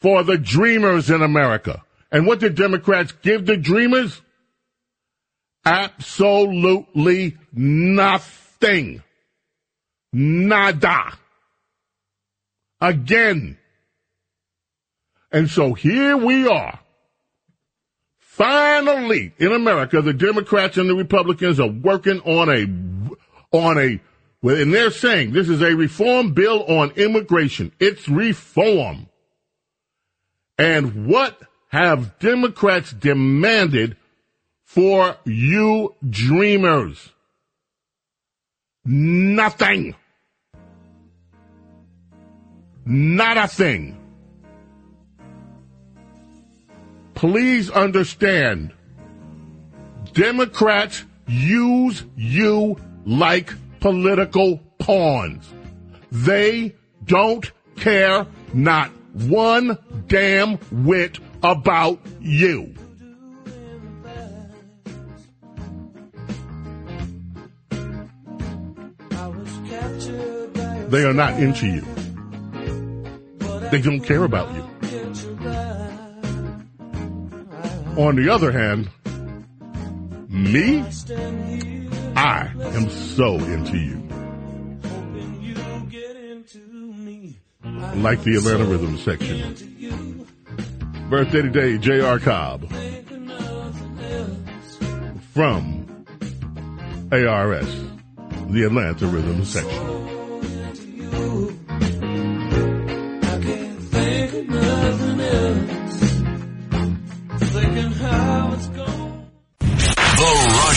for 0.00 0.24
the 0.24 0.36
dreamers 0.36 1.08
in 1.08 1.22
America. 1.22 1.84
And 2.10 2.26
what 2.26 2.40
did 2.40 2.56
Democrats 2.56 3.12
give 3.22 3.46
the 3.46 3.56
dreamers? 3.56 4.20
Absolutely 5.64 7.36
nothing. 7.52 9.02
Nada. 10.12 11.16
Again. 12.80 13.58
And 15.32 15.50
so 15.50 15.74
here 15.74 16.16
we 16.16 16.46
are, 16.46 16.78
Finally, 18.36 19.32
in 19.38 19.50
America, 19.50 20.02
the 20.02 20.12
Democrats 20.12 20.76
and 20.76 20.90
the 20.90 20.94
Republicans 20.94 21.58
are 21.58 21.70
working 21.70 22.20
on 22.20 22.50
a, 22.50 23.56
on 23.56 23.78
a, 23.78 23.98
and 24.42 24.74
they're 24.74 24.90
saying 24.90 25.32
this 25.32 25.48
is 25.48 25.62
a 25.62 25.74
reform 25.74 26.34
bill 26.34 26.62
on 26.64 26.90
immigration. 26.96 27.72
It's 27.80 28.06
reform. 28.10 29.08
And 30.58 31.06
what 31.06 31.40
have 31.68 32.18
Democrats 32.18 32.92
demanded 32.92 33.96
for 34.64 35.16
you 35.24 35.94
dreamers? 36.06 37.14
Nothing. 38.84 39.94
Not 42.86 43.36
a 43.36 43.48
thing. 43.48 43.98
Please 47.14 47.68
understand, 47.68 48.72
Democrats 50.12 51.02
use 51.26 52.04
you 52.14 52.76
like 53.04 53.52
political 53.80 54.58
pawns. 54.78 55.52
They 56.12 56.76
don't 57.04 57.50
care 57.74 58.26
not 58.54 58.92
one 59.14 59.78
damn 60.06 60.58
whit 60.84 61.18
about 61.42 61.98
you. 62.20 62.72
They 70.88 71.02
are 71.02 71.12
not 71.12 71.40
into 71.40 71.66
you. 71.66 71.95
They 73.70 73.80
don't 73.80 74.00
care 74.00 74.24
about 74.24 74.54
you. 74.54 74.62
On 77.96 78.14
the 78.14 78.28
other 78.28 78.52
hand, 78.52 78.90
me, 80.28 80.84
I 82.14 82.50
am 82.58 82.90
so 82.90 83.34
into 83.36 83.78
you. 83.78 84.02
Like 87.96 88.22
the 88.22 88.36
Atlanta 88.36 88.64
Rhythm 88.64 88.98
section. 88.98 90.26
Birthday 91.08 91.42
today, 91.42 91.78
J.R. 91.78 92.18
Cobb. 92.18 92.70
From 95.32 96.04
ARS, 97.10 97.80
the 98.48 98.64
Atlanta 98.66 99.06
Rhythm 99.06 99.44
section. 99.44 99.95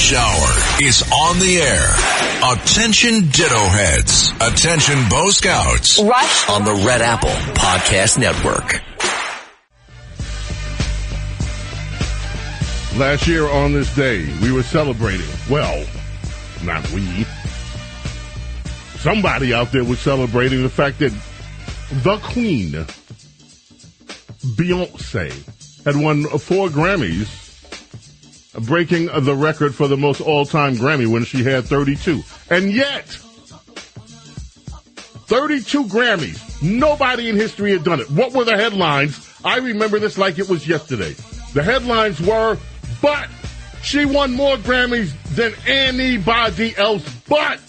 Rush 0.10 0.18
Hour 0.18 0.88
is 0.88 1.04
on 1.12 1.40
the 1.40 1.58
air. 1.62 2.54
Attention 2.54 3.30
Ditto 3.30 3.60
Heads. 3.60 4.32
Attention 4.42 5.08
Bo 5.08 5.30
Scouts. 5.30 6.00
Rush 6.00 6.50
on 6.50 6.66
the 6.66 6.74
Red 6.74 7.02
Apple 7.04 7.30
Podcast 7.30 8.18
Network. 8.18 8.82
Last 13.00 13.28
year 13.28 13.48
on 13.48 13.74
this 13.74 13.94
day, 13.96 14.26
we 14.42 14.52
were 14.52 14.64
celebrating. 14.64 15.28
Well, 15.48 15.86
not 16.64 16.90
we. 16.92 17.26
Somebody 18.98 19.54
out 19.54 19.72
there 19.72 19.84
was 19.84 20.00
celebrating 20.00 20.64
the 20.64 20.70
fact 20.70 21.00
that 21.00 21.14
the 22.04 22.18
Queen, 22.18 22.72
Beyonce, 24.56 25.86
had 25.86 25.96
won 25.96 26.24
four 26.40 26.70
Grammys, 26.70 27.49
breaking 28.54 29.08
the 29.08 29.36
record 29.36 29.76
for 29.76 29.88
the 29.88 29.98
most 29.98 30.22
all-time 30.22 30.76
Grammy 30.76 31.08
when 31.08 31.26
she 31.26 31.44
had 31.44 31.66
32. 31.66 32.24
And 32.50 32.72
yet, 32.72 33.06
32 35.28 35.84
Grammys. 35.86 36.62
Nobody 36.62 37.30
in 37.30 37.36
history 37.36 37.72
had 37.72 37.84
done 37.84 38.00
it. 38.00 38.10
What 38.10 38.34
were 38.34 38.44
the 38.44 38.58
headlines? 38.58 39.26
I 39.46 39.58
remember 39.58 40.00
this 40.00 40.18
like 40.18 40.40
it 40.40 40.50
was 40.50 40.68
yesterday. 40.68 41.16
The 41.54 41.64
headlines 41.64 42.20
were, 42.20 42.58
but 43.02 43.30
she 43.82 44.06
won 44.06 44.34
more 44.34 44.58
Grammys 44.58 45.14
than 45.36 45.54
anybody 45.66 46.76
else 46.76 47.08
but. 47.28 47.60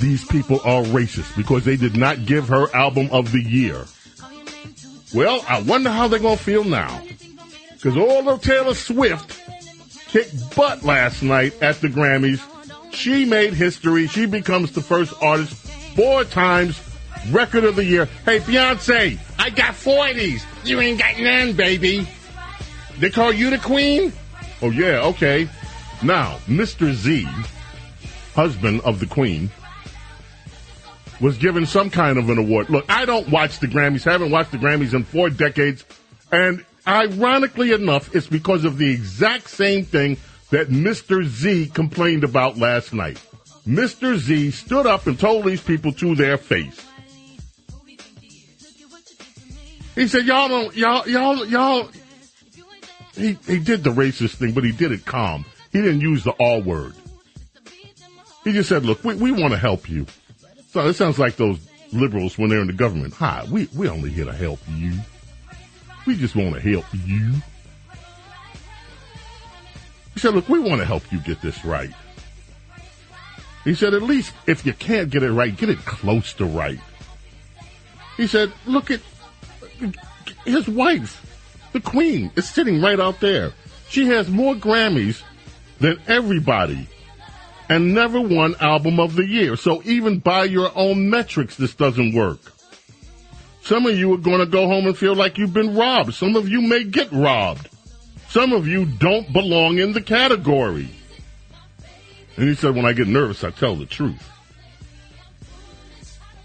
These 0.00 0.24
people 0.26 0.60
are 0.64 0.82
racist 0.82 1.36
because 1.36 1.64
they 1.64 1.76
did 1.76 1.96
not 1.96 2.26
give 2.26 2.48
her 2.48 2.74
album 2.74 3.08
of 3.12 3.30
the 3.32 3.40
year. 3.40 3.84
Well, 5.14 5.44
I 5.48 5.62
wonder 5.62 5.90
how 5.90 6.08
they're 6.08 6.18
going 6.18 6.36
to 6.36 6.42
feel 6.42 6.64
now. 6.64 7.02
Because 7.84 7.98
although 7.98 8.38
Taylor 8.38 8.72
Swift 8.72 9.42
kicked 10.08 10.56
butt 10.56 10.84
last 10.84 11.22
night 11.22 11.52
at 11.60 11.82
the 11.82 11.88
Grammys, 11.88 12.40
she 12.94 13.26
made 13.26 13.52
history. 13.52 14.06
She 14.06 14.24
becomes 14.24 14.72
the 14.72 14.80
first 14.80 15.12
artist 15.20 15.52
four 15.94 16.24
times 16.24 16.80
record 17.30 17.64
of 17.64 17.76
the 17.76 17.84
year. 17.84 18.06
Hey, 18.24 18.38
Beyonce, 18.38 19.18
I 19.38 19.50
got 19.50 19.74
four 19.74 20.08
of 20.08 20.16
these. 20.16 20.42
You 20.64 20.80
ain't 20.80 20.98
got 20.98 21.20
none, 21.20 21.52
baby. 21.52 22.08
They 23.00 23.10
call 23.10 23.34
you 23.34 23.50
the 23.50 23.58
queen? 23.58 24.14
Oh, 24.62 24.70
yeah, 24.70 25.02
okay. 25.02 25.46
Now, 26.02 26.38
Mr. 26.46 26.90
Z, 26.90 27.28
husband 28.34 28.80
of 28.80 28.98
the 28.98 29.06
queen, 29.06 29.50
was 31.20 31.36
given 31.36 31.66
some 31.66 31.90
kind 31.90 32.16
of 32.16 32.30
an 32.30 32.38
award. 32.38 32.70
Look, 32.70 32.86
I 32.88 33.04
don't 33.04 33.28
watch 33.28 33.58
the 33.58 33.66
Grammys, 33.66 34.04
haven't 34.04 34.30
watched 34.30 34.52
the 34.52 34.56
Grammys 34.56 34.94
in 34.94 35.04
four 35.04 35.28
decades, 35.28 35.84
and 36.32 36.64
ironically 36.86 37.72
enough, 37.72 38.14
it's 38.14 38.26
because 38.26 38.64
of 38.64 38.78
the 38.78 38.90
exact 38.90 39.50
same 39.50 39.84
thing 39.84 40.16
that 40.50 40.68
Mr. 40.68 41.24
Z 41.24 41.70
complained 41.74 42.24
about 42.24 42.58
last 42.58 42.92
night. 42.92 43.20
Mr. 43.66 44.16
Z 44.16 44.50
stood 44.50 44.86
up 44.86 45.06
and 45.06 45.18
told 45.18 45.44
these 45.44 45.62
people 45.62 45.92
to 45.92 46.14
their 46.14 46.36
face. 46.36 46.86
He 49.94 50.08
said, 50.08 50.26
y'all 50.26 50.48
don't, 50.48 50.76
y'all, 50.76 51.08
y'all, 51.08 51.46
y'all, 51.46 51.88
he, 53.14 53.38
he 53.46 53.58
did 53.60 53.84
the 53.84 53.90
racist 53.90 54.34
thing, 54.34 54.52
but 54.52 54.64
he 54.64 54.72
did 54.72 54.92
it 54.92 55.04
calm. 55.06 55.44
He 55.72 55.80
didn't 55.80 56.00
use 56.00 56.24
the 56.24 56.34
R 56.40 56.60
word. 56.60 56.94
He 58.42 58.52
just 58.52 58.68
said, 58.68 58.84
look, 58.84 59.02
we, 59.04 59.14
we 59.14 59.32
want 59.32 59.52
to 59.52 59.58
help 59.58 59.88
you. 59.88 60.06
So 60.70 60.86
it 60.86 60.94
sounds 60.94 61.18
like 61.18 61.36
those 61.36 61.58
liberals 61.92 62.36
when 62.36 62.50
they're 62.50 62.60
in 62.60 62.66
the 62.66 62.72
government. 62.72 63.14
Hi, 63.14 63.46
we, 63.50 63.68
we 63.74 63.88
only 63.88 64.10
here 64.10 64.24
to 64.24 64.32
help 64.32 64.58
you. 64.68 64.92
We 66.06 66.16
just 66.16 66.36
want 66.36 66.54
to 66.54 66.60
help 66.60 66.86
you. 66.92 67.34
He 70.12 70.20
said, 70.20 70.34
look, 70.34 70.48
we 70.48 70.58
want 70.58 70.80
to 70.80 70.86
help 70.86 71.10
you 71.10 71.18
get 71.18 71.40
this 71.40 71.64
right. 71.64 71.90
He 73.64 73.74
said, 73.74 73.94
at 73.94 74.02
least 74.02 74.32
if 74.46 74.66
you 74.66 74.72
can't 74.74 75.10
get 75.10 75.22
it 75.22 75.32
right, 75.32 75.56
get 75.56 75.70
it 75.70 75.78
close 75.78 76.34
to 76.34 76.44
right. 76.44 76.78
He 78.16 78.26
said, 78.26 78.52
look 78.66 78.90
at 78.90 79.00
his 80.44 80.68
wife, 80.68 81.24
the 81.72 81.80
queen, 81.80 82.30
is 82.36 82.48
sitting 82.48 82.80
right 82.80 83.00
out 83.00 83.20
there. 83.20 83.52
She 83.88 84.06
has 84.08 84.28
more 84.28 84.54
Grammys 84.54 85.22
than 85.80 86.00
everybody 86.06 86.86
and 87.68 87.94
never 87.94 88.20
won 88.20 88.54
album 88.60 89.00
of 89.00 89.16
the 89.16 89.26
year. 89.26 89.56
So 89.56 89.82
even 89.84 90.18
by 90.18 90.44
your 90.44 90.70
own 90.74 91.10
metrics, 91.10 91.56
this 91.56 91.74
doesn't 91.74 92.14
work. 92.14 92.38
Some 93.64 93.86
of 93.86 93.98
you 93.98 94.12
are 94.12 94.18
going 94.18 94.40
to 94.40 94.46
go 94.46 94.66
home 94.66 94.86
and 94.86 94.96
feel 94.96 95.14
like 95.14 95.38
you've 95.38 95.54
been 95.54 95.74
robbed. 95.74 96.12
Some 96.12 96.36
of 96.36 96.50
you 96.50 96.60
may 96.60 96.84
get 96.84 97.10
robbed. 97.10 97.70
Some 98.28 98.52
of 98.52 98.68
you 98.68 98.84
don't 98.84 99.32
belong 99.32 99.78
in 99.78 99.94
the 99.94 100.02
category. 100.02 100.90
And 102.36 102.46
he 102.46 102.54
said, 102.56 102.74
when 102.74 102.84
I 102.84 102.92
get 102.92 103.08
nervous, 103.08 103.42
I 103.42 103.50
tell 103.50 103.74
the 103.74 103.86
truth. 103.86 104.22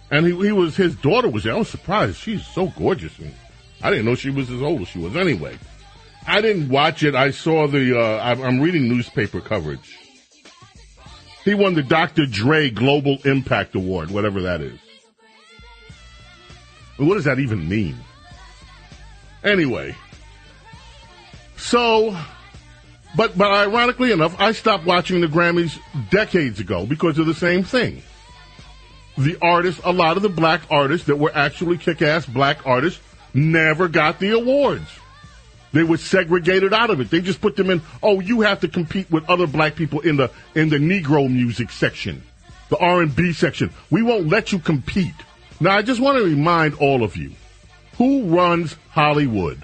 And 0.10 0.25
he, 0.25 0.32
he 0.32 0.53
was, 0.53 0.77
his 0.77 0.95
daughter 0.95 1.27
was 1.27 1.43
there. 1.43 1.55
I 1.55 1.58
was 1.58 1.67
surprised. 1.67 2.15
She's 2.15 2.47
so 2.47 2.67
gorgeous. 2.67 3.19
And 3.19 3.34
I 3.82 3.89
didn't 3.89 4.05
know 4.05 4.15
she 4.15 4.29
was 4.29 4.49
as 4.49 4.62
old 4.62 4.84
as 4.84 4.88
she 4.88 4.99
was 4.99 5.17
anyway. 5.17 5.60
I 6.25 6.39
didn't 6.39 6.69
watch 6.69 7.03
it. 7.03 7.15
I 7.15 7.32
saw 7.32 7.67
the, 7.67 7.99
uh, 7.99 8.23
I'm 8.23 8.62
reading 8.62 8.88
newspaper 8.88 9.41
coverage. 9.41 9.99
He 11.43 11.53
won 11.53 11.73
the 11.73 11.84
Dr. 11.84 12.27
Dre 12.27 12.69
Global 12.69 13.17
Impact 13.25 13.75
Award, 13.75 14.10
whatever 14.10 14.43
that 14.43 14.62
is. 14.62 14.79
What 16.99 17.15
does 17.15 17.23
that 17.23 17.39
even 17.39 17.67
mean? 17.67 17.97
Anyway, 19.43 19.95
so, 21.55 22.17
but 23.15 23.38
but 23.38 23.51
ironically 23.51 24.12
enough, 24.12 24.35
I 24.39 24.51
stopped 24.51 24.85
watching 24.85 25.21
the 25.21 25.27
Grammys 25.27 25.79
decades 26.09 26.59
ago 26.59 26.85
because 26.85 27.17
of 27.17 27.25
the 27.25 27.33
same 27.33 27.63
thing. 27.63 28.01
The 29.17 29.38
artists, 29.41 29.81
a 29.85 29.93
lot 29.93 30.17
of 30.17 30.23
the 30.23 30.29
black 30.29 30.62
artists 30.69 31.07
that 31.07 31.17
were 31.17 31.31
actually 31.33 31.77
kick-ass 31.77 32.25
black 32.25 32.65
artists, 32.65 33.01
never 33.33 33.88
got 33.88 34.19
the 34.19 34.31
awards. 34.31 34.89
They 35.71 35.83
were 35.83 35.97
segregated 35.97 36.73
out 36.73 36.89
of 36.89 36.99
it. 36.99 37.09
They 37.09 37.21
just 37.21 37.41
put 37.41 37.55
them 37.55 37.69
in. 37.69 37.81
Oh, 38.01 38.19
you 38.19 38.41
have 38.41 38.59
to 38.62 38.67
compete 38.67 39.09
with 39.12 39.29
other 39.29 39.47
black 39.47 39.75
people 39.75 40.01
in 40.01 40.17
the 40.17 40.31
in 40.53 40.67
the 40.67 40.77
Negro 40.77 41.31
music 41.31 41.71
section, 41.71 42.23
the 42.69 42.77
R 42.77 43.01
and 43.01 43.15
B 43.15 43.31
section. 43.31 43.71
We 43.89 44.01
won't 44.01 44.27
let 44.27 44.51
you 44.51 44.59
compete. 44.59 45.13
Now, 45.59 45.77
I 45.77 45.81
just 45.81 45.99
want 45.99 46.17
to 46.17 46.23
remind 46.23 46.75
all 46.75 47.03
of 47.03 47.17
you, 47.17 47.31
who 47.97 48.23
runs 48.23 48.77
Hollywood? 48.91 49.61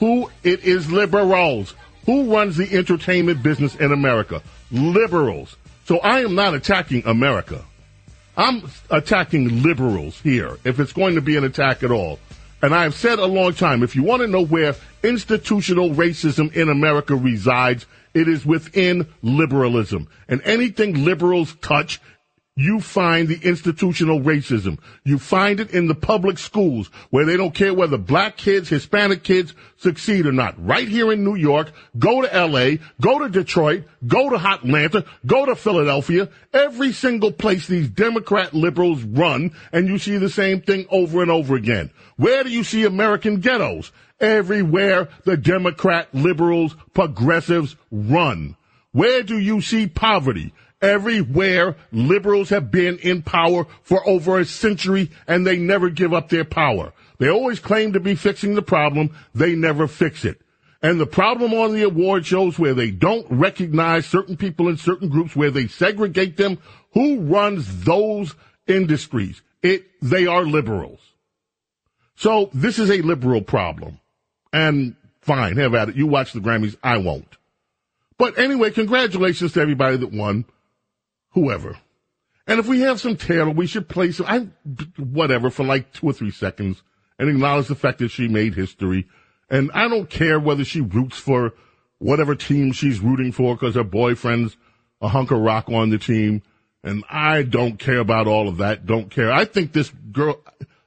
Who 0.00 0.30
it 0.42 0.64
is 0.64 0.90
liberals. 0.90 1.74
Who 2.04 2.34
runs 2.34 2.56
the 2.56 2.72
entertainment 2.76 3.42
business 3.42 3.76
in 3.76 3.92
America? 3.92 4.42
Liberals. 4.70 5.56
So 5.84 5.98
I 5.98 6.20
am 6.20 6.34
not 6.34 6.54
attacking 6.54 7.06
America. 7.06 7.64
I'm 8.36 8.68
attacking 8.90 9.62
liberals 9.62 10.20
here, 10.20 10.58
if 10.64 10.80
it's 10.80 10.92
going 10.92 11.14
to 11.14 11.20
be 11.20 11.36
an 11.36 11.44
attack 11.44 11.82
at 11.82 11.90
all. 11.90 12.18
And 12.60 12.74
I 12.74 12.82
have 12.82 12.94
said 12.94 13.18
a 13.18 13.26
long 13.26 13.54
time, 13.54 13.82
if 13.82 13.94
you 13.94 14.02
want 14.02 14.22
to 14.22 14.28
know 14.28 14.44
where 14.44 14.74
institutional 15.02 15.90
racism 15.90 16.52
in 16.54 16.68
America 16.68 17.14
resides, 17.14 17.86
it 18.14 18.28
is 18.28 18.44
within 18.44 19.06
liberalism. 19.22 20.08
And 20.28 20.42
anything 20.42 21.04
liberals 21.04 21.54
touch 21.56 22.00
you 22.58 22.80
find 22.80 23.28
the 23.28 23.38
institutional 23.42 24.20
racism. 24.20 24.78
You 25.04 25.18
find 25.18 25.60
it 25.60 25.72
in 25.72 25.88
the 25.88 25.94
public 25.94 26.38
schools 26.38 26.88
where 27.10 27.26
they 27.26 27.36
don't 27.36 27.54
care 27.54 27.74
whether 27.74 27.98
black 27.98 28.38
kids, 28.38 28.70
Hispanic 28.70 29.22
kids 29.22 29.52
succeed 29.76 30.24
or 30.24 30.32
not. 30.32 30.54
Right 30.64 30.88
here 30.88 31.12
in 31.12 31.22
New 31.22 31.34
York, 31.34 31.70
go 31.98 32.22
to 32.22 32.46
LA, 32.46 32.76
go 32.98 33.18
to 33.18 33.28
Detroit, 33.28 33.84
go 34.06 34.30
to 34.30 34.36
Atlanta, 34.36 35.04
go 35.26 35.44
to 35.44 35.54
Philadelphia, 35.54 36.30
every 36.54 36.92
single 36.92 37.30
place 37.30 37.66
these 37.66 37.90
Democrat 37.90 38.54
liberals 38.54 39.02
run, 39.02 39.52
and 39.70 39.86
you 39.86 39.98
see 39.98 40.16
the 40.16 40.30
same 40.30 40.62
thing 40.62 40.86
over 40.90 41.20
and 41.20 41.30
over 41.30 41.56
again. 41.56 41.90
Where 42.16 42.42
do 42.42 42.48
you 42.48 42.64
see 42.64 42.84
American 42.84 43.40
ghettos? 43.40 43.92
Everywhere 44.18 45.10
the 45.24 45.36
Democrat 45.36 46.08
liberals, 46.14 46.74
progressives 46.94 47.76
run. 47.90 48.56
Where 48.92 49.22
do 49.22 49.38
you 49.38 49.60
see 49.60 49.88
poverty? 49.88 50.54
Everywhere 50.82 51.76
liberals 51.90 52.50
have 52.50 52.70
been 52.70 52.98
in 52.98 53.22
power 53.22 53.66
for 53.82 54.06
over 54.06 54.38
a 54.38 54.44
century 54.44 55.10
and 55.26 55.46
they 55.46 55.56
never 55.56 55.88
give 55.88 56.12
up 56.12 56.28
their 56.28 56.44
power. 56.44 56.92
They 57.18 57.30
always 57.30 57.60
claim 57.60 57.94
to 57.94 58.00
be 58.00 58.14
fixing 58.14 58.54
the 58.54 58.62
problem. 58.62 59.16
They 59.34 59.54
never 59.54 59.88
fix 59.88 60.24
it. 60.24 60.40
And 60.82 61.00
the 61.00 61.06
problem 61.06 61.54
on 61.54 61.72
the 61.72 61.82
award 61.82 62.26
shows 62.26 62.58
where 62.58 62.74
they 62.74 62.90
don't 62.90 63.26
recognize 63.30 64.06
certain 64.06 64.36
people 64.36 64.68
in 64.68 64.76
certain 64.76 65.08
groups, 65.08 65.34
where 65.34 65.50
they 65.50 65.66
segregate 65.66 66.36
them, 66.36 66.58
who 66.92 67.20
runs 67.20 67.84
those 67.84 68.34
industries? 68.66 69.40
It, 69.62 69.86
they 70.02 70.26
are 70.26 70.44
liberals. 70.44 71.00
So 72.16 72.50
this 72.52 72.78
is 72.78 72.90
a 72.90 73.00
liberal 73.00 73.42
problem. 73.42 73.98
And 74.52 74.96
fine, 75.22 75.56
have 75.56 75.74
at 75.74 75.88
it. 75.88 75.96
You 75.96 76.06
watch 76.06 76.32
the 76.32 76.40
Grammys. 76.40 76.76
I 76.82 76.98
won't. 76.98 77.36
But 78.18 78.38
anyway, 78.38 78.70
congratulations 78.70 79.54
to 79.54 79.60
everybody 79.60 79.96
that 79.96 80.12
won 80.12 80.44
whoever. 81.36 81.76
And 82.46 82.58
if 82.58 82.66
we 82.66 82.80
have 82.80 82.98
some 82.98 83.16
Taylor, 83.16 83.50
we 83.50 83.66
should 83.66 83.88
play 83.88 84.10
some, 84.10 84.26
I, 84.26 84.48
whatever, 84.98 85.50
for 85.50 85.64
like 85.64 85.92
two 85.92 86.06
or 86.06 86.12
three 86.14 86.30
seconds 86.30 86.82
and 87.18 87.28
acknowledge 87.28 87.68
the 87.68 87.74
fact 87.74 87.98
that 87.98 88.10
she 88.10 88.26
made 88.26 88.54
history. 88.54 89.06
And 89.50 89.70
I 89.74 89.86
don't 89.86 90.08
care 90.08 90.40
whether 90.40 90.64
she 90.64 90.80
roots 90.80 91.18
for 91.18 91.52
whatever 91.98 92.34
team 92.34 92.72
she's 92.72 93.00
rooting 93.00 93.32
for 93.32 93.54
because 93.54 93.74
her 93.74 93.84
boyfriend's 93.84 94.56
a 95.02 95.08
hunk 95.08 95.30
of 95.30 95.40
rock 95.40 95.68
on 95.68 95.90
the 95.90 95.98
team. 95.98 96.42
And 96.82 97.04
I 97.10 97.42
don't 97.42 97.78
care 97.78 97.98
about 97.98 98.26
all 98.26 98.48
of 98.48 98.56
that. 98.58 98.86
Don't 98.86 99.10
care. 99.10 99.30
I 99.30 99.44
think 99.44 99.72
this 99.72 99.90
girl, 100.10 100.40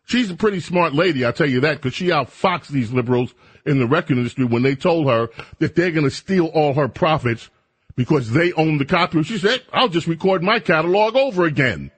she's 0.05 0.31
a 0.31 0.35
pretty 0.35 0.62
smart 0.62 0.95
lady. 0.95 1.23
I'll 1.25 1.33
tell 1.33 1.49
you 1.49 1.59
that 1.62 1.75
because 1.75 1.93
she 1.93 2.07
outfoxed 2.07 2.69
these 2.69 2.91
liberals 2.91 3.35
in 3.67 3.77
the 3.77 3.85
record 3.85 4.17
industry 4.17 4.45
when 4.45 4.63
they 4.63 4.75
told 4.75 5.07
her 5.07 5.29
that 5.59 5.75
they're 5.75 5.91
going 5.91 6.05
to 6.05 6.12
steal 6.12 6.47
all 6.47 6.73
her 6.73 6.88
profits 6.88 7.51
because 7.99 8.31
they 8.31 8.53
own 8.53 8.77
the 8.77 8.85
copyright. 8.85 9.25
She 9.25 9.38
said, 9.38 9.62
I'll 9.73 9.89
just 9.89 10.07
record 10.07 10.41
my 10.41 10.62
catalog 10.62 11.17
over 11.17 11.43
again. 11.43 11.91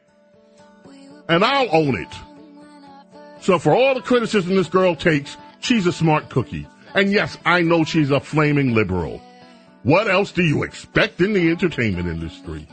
And 1.30 1.46
I'll 1.46 1.70
own 1.72 1.96
it. 1.96 2.08
So 3.40 3.60
for 3.60 3.76
all 3.76 3.94
the 3.94 4.02
criticism 4.02 4.56
this 4.56 4.68
girl 4.68 4.96
takes, 4.96 5.38
she's 5.60 5.86
a 5.86 5.94
smart 5.94 6.28
cookie. 6.32 6.68
And 6.96 7.12
yes, 7.12 7.38
I 7.46 7.62
know 7.62 7.84
she's 7.84 8.10
a 8.10 8.20
flaming 8.20 8.74
liberal. 8.74 9.22
What 9.84 10.10
else 10.10 10.32
do 10.32 10.42
you 10.42 10.64
expect 10.64 11.22
in 11.22 11.34
the 11.34 11.52
entertainment 11.52 12.08
industry? 12.08 12.68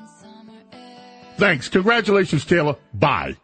Thanks. 1.37 1.69
Congratulations, 1.69 2.47
Taylor. 2.47 2.77
Bye. 2.95 3.37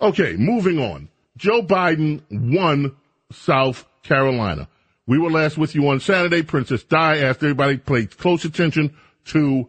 Okay, 0.00 0.34
moving 0.34 0.80
on. 0.80 1.10
Joe 1.36 1.62
Biden 1.62 2.22
won 2.28 2.96
South 3.30 3.86
Carolina. 4.02 4.66
We 5.06 5.18
were 5.18 5.30
last 5.30 5.56
with 5.56 5.74
you 5.74 5.88
on 5.88 6.00
Saturday. 6.00 6.42
Princess 6.42 6.82
Di 6.82 7.18
asked 7.18 7.42
everybody 7.42 7.76
pay 7.76 8.06
close 8.06 8.44
attention 8.44 8.96
to 9.26 9.68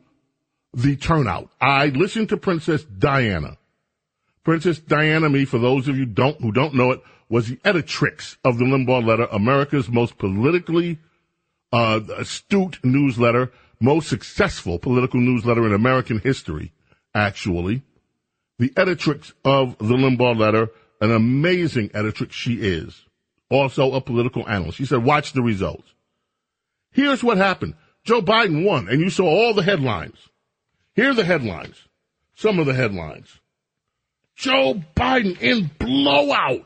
the 0.73 0.95
turnout. 0.95 1.49
I 1.61 1.87
listened 1.87 2.29
to 2.29 2.37
Princess 2.37 2.83
Diana. 2.83 3.57
Princess 4.43 4.79
Diana, 4.79 5.29
me, 5.29 5.45
for 5.45 5.59
those 5.59 5.87
of 5.87 5.97
you 5.97 6.05
don't, 6.05 6.41
who 6.41 6.51
don't 6.51 6.73
know 6.73 6.91
it, 6.91 7.01
was 7.29 7.49
the 7.49 7.57
editrix 7.57 8.37
of 8.43 8.57
the 8.57 8.65
Limbaugh 8.65 9.05
Letter, 9.05 9.25
America's 9.25 9.89
most 9.89 10.17
politically 10.17 10.97
uh, 11.71 11.99
astute 12.15 12.79
newsletter, 12.83 13.51
most 13.79 14.07
successful 14.07 14.79
political 14.79 15.19
newsletter 15.19 15.65
in 15.67 15.73
American 15.73 16.19
history, 16.19 16.71
actually. 17.13 17.83
The 18.57 18.69
editrix 18.69 19.33
of 19.45 19.77
the 19.77 19.95
Limbaugh 19.95 20.37
Letter, 20.37 20.69
an 20.99 21.11
amazing 21.11 21.89
editrix 21.89 22.31
she 22.31 22.55
is 22.55 23.06
also 23.49 23.93
a 23.93 24.01
political 24.01 24.47
analyst. 24.47 24.77
He 24.77 24.85
said, 24.85 25.03
watch 25.03 25.33
the 25.33 25.41
results. 25.41 25.93
Here's 26.91 27.23
what 27.23 27.37
happened. 27.37 27.75
Joe 28.03 28.21
Biden 28.21 28.65
won, 28.65 28.87
and 28.89 29.01
you 29.01 29.09
saw 29.09 29.25
all 29.25 29.53
the 29.53 29.63
headlines. 29.63 30.17
Here 30.95 31.11
are 31.11 31.13
the 31.13 31.25
headlines. 31.25 31.75
Some 32.35 32.59
of 32.59 32.65
the 32.65 32.73
headlines. 32.73 33.39
Joe 34.35 34.81
Biden 34.95 35.39
in 35.41 35.69
blowout. 35.79 36.65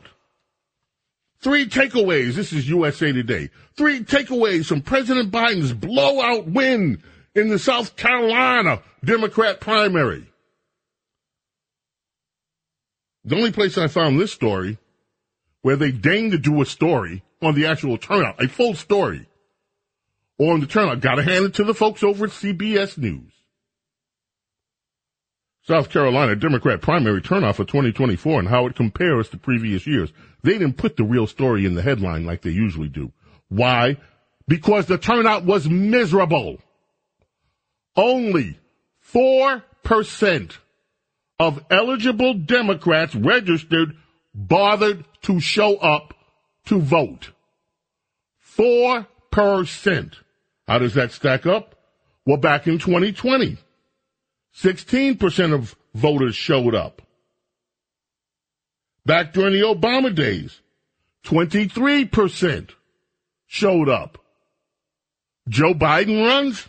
Three 1.40 1.66
takeaways. 1.66 2.34
This 2.34 2.52
is 2.52 2.68
USA 2.68 3.12
Today. 3.12 3.50
Three 3.76 4.00
takeaways 4.04 4.66
from 4.66 4.82
President 4.82 5.32
Biden's 5.32 5.72
blowout 5.72 6.46
win 6.46 7.02
in 7.34 7.48
the 7.48 7.58
South 7.58 7.96
Carolina 7.96 8.80
Democrat 9.04 9.60
primary. 9.60 10.26
The 13.24 13.36
only 13.36 13.52
place 13.52 13.78
I 13.78 13.86
found 13.88 14.20
this 14.20 14.32
story 14.32 14.78
where 15.62 15.76
they 15.76 15.90
deign 15.90 16.30
to 16.32 16.38
do 16.38 16.60
a 16.60 16.66
story 16.66 17.22
on 17.40 17.54
the 17.54 17.66
actual 17.66 17.96
turnout, 17.96 18.42
a 18.42 18.48
full 18.48 18.74
story 18.74 19.26
on 20.38 20.60
the 20.60 20.66
turnout. 20.66 21.00
Got 21.00 21.16
to 21.16 21.22
hand 21.22 21.46
it 21.46 21.54
to 21.54 21.64
the 21.64 21.74
folks 21.74 22.02
over 22.02 22.26
at 22.26 22.32
CBS 22.32 22.98
News. 22.98 23.32
South 25.64 25.90
Carolina 25.90 26.34
Democrat 26.34 26.82
primary 26.82 27.22
turnout 27.22 27.54
for 27.54 27.64
2024 27.64 28.40
and 28.40 28.48
how 28.48 28.66
it 28.66 28.74
compares 28.74 29.28
to 29.28 29.36
previous 29.36 29.86
years. 29.86 30.12
They 30.42 30.54
didn't 30.54 30.76
put 30.76 30.96
the 30.96 31.04
real 31.04 31.28
story 31.28 31.64
in 31.64 31.74
the 31.74 31.82
headline 31.82 32.26
like 32.26 32.42
they 32.42 32.50
usually 32.50 32.88
do. 32.88 33.12
Why? 33.48 33.98
Because 34.48 34.86
the 34.86 34.98
turnout 34.98 35.44
was 35.44 35.68
miserable. 35.68 36.58
Only 37.94 38.58
4% 39.14 40.56
of 41.38 41.64
eligible 41.70 42.34
Democrats 42.34 43.14
registered 43.14 43.96
bothered 44.34 45.04
to 45.22 45.40
show 45.40 45.76
up 45.76 46.14
to 46.66 46.80
vote. 46.80 47.32
4%. 48.56 50.14
How 50.66 50.78
does 50.78 50.94
that 50.94 51.12
stack 51.12 51.46
up? 51.46 51.74
Well, 52.24 52.36
back 52.36 52.66
in 52.66 52.78
2020, 52.78 53.58
16% 54.54 55.54
of 55.54 55.74
voters 55.94 56.36
showed 56.36 56.74
up. 56.74 57.02
Back 59.04 59.32
during 59.32 59.52
the 59.52 59.66
Obama 59.66 60.14
days, 60.14 60.60
23% 61.24 62.70
showed 63.46 63.88
up. 63.88 64.18
Joe 65.48 65.74
Biden 65.74 66.24
runs, 66.24 66.68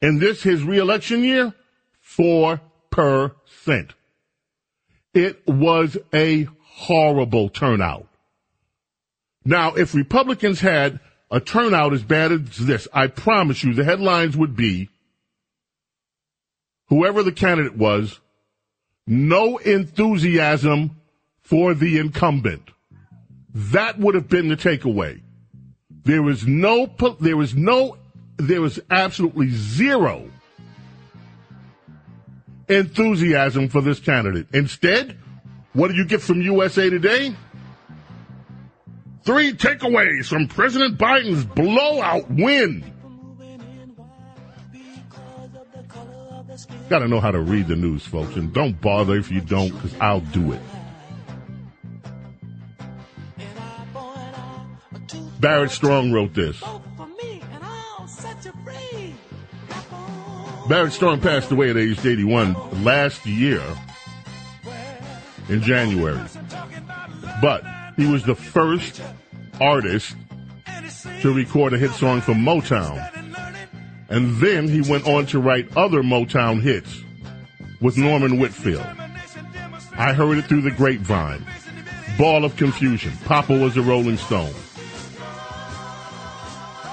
in 0.00 0.20
this 0.20 0.42
his 0.42 0.62
reelection 0.62 1.24
year, 1.24 1.52
4%. 2.16 2.60
It 5.14 5.46
was 5.48 5.96
a 6.14 6.46
horrible 6.78 7.48
turnout. 7.48 8.06
Now, 9.44 9.74
if 9.74 9.94
Republicans 9.94 10.60
had 10.60 11.00
a 11.28 11.40
turnout 11.40 11.92
as 11.92 12.04
bad 12.04 12.30
as 12.30 12.56
this, 12.56 12.86
I 12.92 13.08
promise 13.08 13.64
you 13.64 13.74
the 13.74 13.82
headlines 13.82 14.36
would 14.36 14.54
be 14.54 14.88
whoever 16.88 17.24
the 17.24 17.32
candidate 17.32 17.76
was, 17.76 18.20
no 19.08 19.58
enthusiasm 19.58 21.00
for 21.40 21.74
the 21.74 21.98
incumbent. 21.98 22.70
That 23.54 23.98
would 23.98 24.14
have 24.14 24.28
been 24.28 24.48
the 24.48 24.56
takeaway. 24.56 25.20
There 26.04 26.22
was 26.22 26.46
no, 26.46 26.88
there 27.18 27.36
was 27.36 27.56
no, 27.56 27.96
there 28.36 28.62
was 28.62 28.78
absolutely 28.88 29.50
zero 29.50 30.30
enthusiasm 32.68 33.68
for 33.68 33.80
this 33.80 33.98
candidate. 33.98 34.46
Instead, 34.52 35.18
what 35.78 35.88
did 35.88 35.96
you 35.96 36.04
get 36.04 36.20
from 36.20 36.42
USA 36.42 36.90
Today? 36.90 37.32
Three 39.22 39.52
takeaways 39.52 40.26
from 40.26 40.48
President 40.48 40.98
Biden's 40.98 41.44
blowout 41.44 42.28
win. 42.28 42.84
Got 46.88 46.98
to 47.00 47.08
know 47.08 47.20
how 47.20 47.30
to 47.30 47.40
read 47.40 47.68
the 47.68 47.76
news, 47.76 48.04
folks, 48.04 48.34
and 48.34 48.52
don't 48.52 48.80
bother 48.80 49.16
if 49.16 49.30
you 49.30 49.40
don't, 49.40 49.70
because 49.70 49.94
I'll 50.00 50.20
do 50.20 50.52
it. 50.52 50.60
Barrett 55.38 55.70
Strong 55.70 56.10
wrote 56.10 56.34
this. 56.34 56.60
Barrett 60.68 60.92
Strong 60.92 61.20
passed 61.20 61.52
away 61.52 61.70
at 61.70 61.76
age 61.76 62.04
81 62.04 62.82
last 62.82 63.24
year 63.24 63.62
in 65.48 65.62
January. 65.62 66.20
But 67.40 67.64
he 67.96 68.06
was 68.06 68.22
the 68.24 68.34
first 68.34 69.00
artist 69.60 70.16
to 71.20 71.32
record 71.32 71.72
a 71.72 71.78
hit 71.78 71.90
song 71.92 72.20
for 72.20 72.32
Motown. 72.32 72.96
And 74.08 74.36
then 74.36 74.68
he 74.68 74.80
went 74.80 75.06
on 75.06 75.26
to 75.26 75.38
write 75.38 75.76
other 75.76 76.02
Motown 76.02 76.62
hits 76.62 77.02
with 77.80 77.96
Norman 77.96 78.38
Whitfield. 78.38 78.86
I 79.96 80.12
heard 80.12 80.38
it 80.38 80.46
through 80.46 80.62
the 80.62 80.70
grapevine. 80.70 81.44
Ball 82.16 82.44
of 82.44 82.56
Confusion. 82.56 83.12
Papa 83.24 83.56
was 83.56 83.76
a 83.76 83.82
Rolling 83.82 84.16
Stone. 84.16 84.54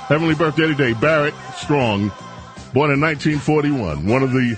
Heavenly 0.08 0.36
birthday 0.36 0.68
today, 0.68 0.94
Barrett 0.94 1.34
Strong, 1.56 2.12
born 2.74 2.92
in 2.92 3.02
1941, 3.02 4.06
one 4.06 4.22
of 4.22 4.32
the 4.32 4.56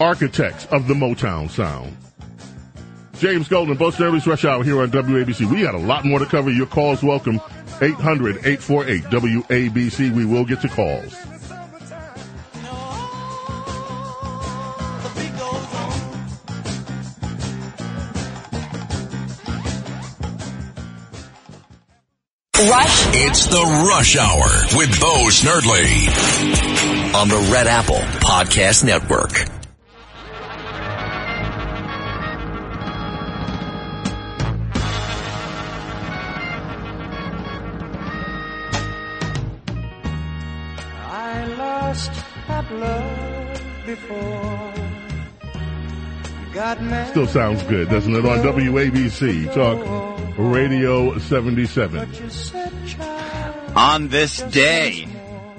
architects 0.00 0.66
of 0.66 0.88
the 0.88 0.94
Motown 0.94 1.48
sound. 1.48 1.96
James 3.18 3.48
Golden, 3.48 3.76
Bo 3.76 3.90
Snerdley's 3.90 4.26
Rush 4.26 4.44
Hour 4.44 4.62
here 4.62 4.80
on 4.80 4.90
WABC. 4.90 5.50
We 5.50 5.62
got 5.62 5.74
a 5.74 5.78
lot 5.78 6.04
more 6.04 6.20
to 6.20 6.26
cover. 6.26 6.50
Your 6.50 6.66
calls 6.66 7.02
welcome. 7.02 7.40
800-848 7.80 9.02
WABC. 9.10 10.14
We 10.14 10.24
will 10.24 10.44
get 10.44 10.60
to 10.60 10.68
calls. 10.68 11.14
Rush. 22.58 23.06
It's 23.14 23.46
the 23.46 23.86
Rush 23.88 24.16
Hour 24.16 24.76
with 24.76 25.00
Bo 25.00 25.28
Snerdly 25.28 27.14
on 27.14 27.28
the 27.28 27.50
Red 27.52 27.66
Apple 27.66 27.96
Podcast 28.20 28.84
Network. 28.84 29.57
Lost 41.98 42.12
that 42.46 42.72
love 42.72 43.86
before. 43.86 44.74
Still 47.10 47.26
sounds 47.26 47.62
good, 47.64 47.88
doesn't 47.88 48.14
it? 48.14 48.24
On 48.24 48.38
WABC 48.38 49.52
Talk 49.54 49.78
Radio 50.36 51.16
77. 51.18 52.08
On 53.76 54.08
this 54.08 54.38
day, 54.42 55.06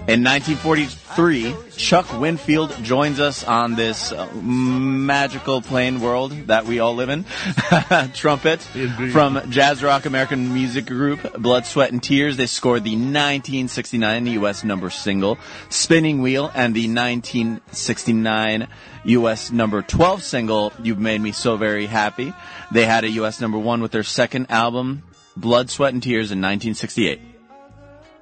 in 0.09 0.23
1943, 0.23 1.55
Chuck 1.77 2.19
Winfield 2.19 2.75
joins 2.83 3.19
us 3.19 3.43
on 3.43 3.75
this 3.75 4.11
uh, 4.11 4.27
magical 4.33 5.61
plane 5.61 6.01
world 6.01 6.31
that 6.47 6.65
we 6.65 6.79
all 6.79 6.95
live 6.95 7.09
in. 7.09 7.25
Trumpet 8.15 8.67
Indeed. 8.75 9.11
from 9.11 9.51
jazz 9.51 9.83
rock 9.83 10.07
American 10.07 10.51
music 10.51 10.87
group 10.87 11.33
Blood, 11.33 11.67
Sweat, 11.67 11.91
and 11.91 12.01
Tears. 12.01 12.37
They 12.37 12.47
scored 12.47 12.83
the 12.83 12.95
1969 12.95 14.25
U.S. 14.25 14.63
number 14.63 14.89
single 14.89 15.37
Spinning 15.69 16.23
Wheel 16.23 16.51
and 16.55 16.73
the 16.73 16.87
1969 16.87 18.67
U.S. 19.03 19.51
number 19.51 19.83
12 19.83 20.23
single 20.23 20.73
You've 20.81 20.99
Made 20.99 21.21
Me 21.21 21.31
So 21.31 21.55
Very 21.55 21.85
Happy. 21.85 22.33
They 22.71 22.85
had 22.85 23.03
a 23.03 23.09
U.S. 23.11 23.39
number 23.39 23.59
one 23.59 23.79
with 23.79 23.91
their 23.91 24.03
second 24.03 24.47
album 24.49 25.03
Blood, 25.37 25.69
Sweat, 25.69 25.93
and 25.93 26.01
Tears 26.01 26.31
in 26.31 26.39
1968. 26.39 27.28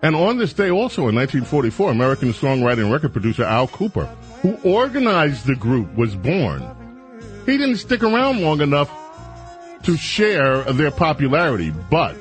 And 0.01 0.15
on 0.15 0.37
this 0.37 0.53
day 0.53 0.69
also 0.69 1.07
in 1.07 1.15
1944, 1.15 1.91
American 1.91 2.33
songwriter 2.33 2.83
and 2.83 2.91
record 2.91 3.13
producer 3.13 3.43
Al 3.43 3.67
Kooper, 3.67 4.07
who 4.41 4.57
organized 4.63 5.45
the 5.45 5.55
group, 5.55 5.93
was 5.95 6.15
born. 6.15 6.63
He 7.45 7.57
didn't 7.57 7.77
stick 7.77 8.03
around 8.03 8.41
long 8.41 8.61
enough 8.61 8.91
to 9.83 9.97
share 9.97 10.63
their 10.63 10.91
popularity, 10.91 11.71
but 11.89 12.15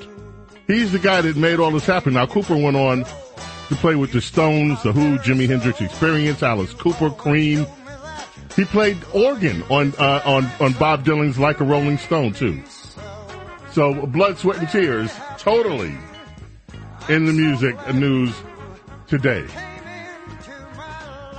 he's 0.66 0.92
the 0.92 0.98
guy 0.98 1.20
that 1.20 1.36
made 1.36 1.58
all 1.58 1.70
this 1.70 1.84
happen. 1.84 2.14
Now, 2.14 2.26
Kooper 2.26 2.60
went 2.60 2.76
on 2.76 3.04
to 3.68 3.74
play 3.76 3.96
with 3.96 4.12
the 4.12 4.20
Stones, 4.20 4.82
The 4.82 4.92
Who, 4.92 5.18
Jimi 5.18 5.46
Hendrix 5.46 5.80
Experience, 5.80 6.42
Alice 6.42 6.72
Cooper, 6.72 7.10
Cream. 7.10 7.66
He 8.54 8.64
played 8.64 8.96
organ 9.12 9.62
on, 9.64 9.92
uh, 9.98 10.22
on, 10.24 10.46
on 10.60 10.72
Bob 10.74 11.04
Dylan's 11.04 11.38
Like 11.38 11.60
a 11.60 11.64
Rolling 11.64 11.98
Stone, 11.98 12.34
too. 12.34 12.62
So, 13.72 14.06
Blood, 14.06 14.38
Sweat, 14.38 14.58
and 14.58 14.68
Tears, 14.68 15.12
totally 15.36 15.94
in 17.08 17.24
the 17.24 17.32
music 17.32 17.76
news 17.94 18.34
today. 19.06 19.46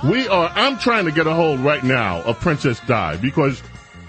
We 0.04 0.26
are, 0.28 0.50
I'm 0.54 0.78
trying 0.78 1.04
to 1.04 1.12
get 1.12 1.26
a 1.26 1.34
hold 1.34 1.60
right 1.60 1.82
now 1.84 2.22
of 2.22 2.38
Princess 2.40 2.80
Di 2.86 3.16
because 3.16 3.62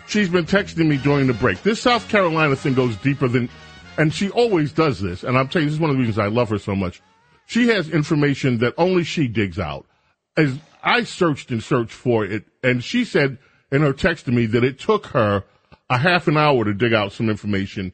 she's 0.08 0.30
been 0.30 0.46
texting 0.46 0.88
me 0.88 0.98
during 0.98 1.28
the 1.28 1.34
break. 1.34 1.62
This 1.64 1.82
South 1.82 2.08
Carolina 2.08 2.56
thing 2.56 2.76
goes 2.76 2.96
deeper 2.98 3.28
than, 3.28 3.50
and 3.98 4.14
she 4.14 4.30
always 4.30 4.72
does 4.72 5.02
this. 5.02 5.24
And 5.24 5.38
I'm 5.38 5.50
telling 5.50 5.66
you, 5.66 5.72
this 5.72 5.76
is 5.76 5.82
one 5.82 5.90
of 5.90 5.98
the 5.98 6.00
reasons 6.00 6.20
I 6.20 6.28
love 6.28 6.50
her 6.50 6.60
so 6.60 6.76
much. 6.76 7.02
She 7.48 7.68
has 7.70 7.90
information 7.90 8.60
that 8.60 8.76
only 8.78 9.04
she 9.04 9.28
digs 9.28 9.60
out. 9.60 9.86
As 10.38 10.58
I 10.84 11.04
searched 11.04 11.52
and 11.52 11.62
searched 11.62 11.92
for 11.92 12.24
it, 12.24 12.46
and 12.64 12.84
she 12.84 13.04
said 13.04 13.38
in 13.72 13.82
her 13.82 13.94
text 13.94 14.26
to 14.26 14.32
me 14.32 14.46
that 14.46 14.64
it 14.64 14.80
took 14.80 15.08
her 15.08 15.44
a 15.90 15.98
half 15.98 16.28
an 16.28 16.38
hour 16.38 16.64
to 16.64 16.74
dig 16.74 16.94
out 16.94 17.12
some 17.12 17.30
information 17.30 17.94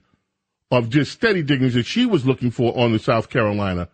of 0.75 0.89
just 0.89 1.11
steady 1.11 1.41
diggings 1.41 1.73
that 1.73 1.85
she 1.85 2.05
was 2.05 2.25
looking 2.25 2.51
for 2.51 2.77
on 2.77 2.91
the 2.91 2.99
South 2.99 3.29
Carolina 3.29 3.89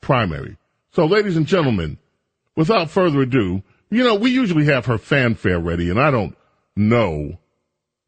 primary. 0.00 0.56
So, 0.92 1.06
ladies 1.06 1.36
and 1.36 1.46
gentlemen, 1.46 1.98
without 2.56 2.90
further 2.90 3.22
ado, 3.22 3.62
you 3.90 4.04
know, 4.04 4.14
we 4.14 4.30
usually 4.30 4.66
have 4.66 4.86
her 4.86 4.98
fanfare 4.98 5.58
ready, 5.58 5.90
and 5.90 6.00
I 6.00 6.10
don't 6.10 6.36
know. 6.76 7.38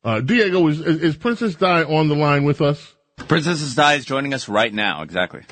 Uh, 0.04 0.20
Diego, 0.20 0.66
is, 0.68 0.80
is, 0.80 1.02
is 1.02 1.16
Princess 1.16 1.54
Di 1.54 1.84
on 1.84 2.08
the 2.08 2.14
line 2.14 2.44
with 2.44 2.60
us? 2.60 2.94
Princess 3.16 3.74
Di 3.74 3.94
is 3.94 4.04
joining 4.04 4.34
us 4.34 4.48
right 4.48 4.72
now. 4.72 5.02
Exactly. 5.02 5.42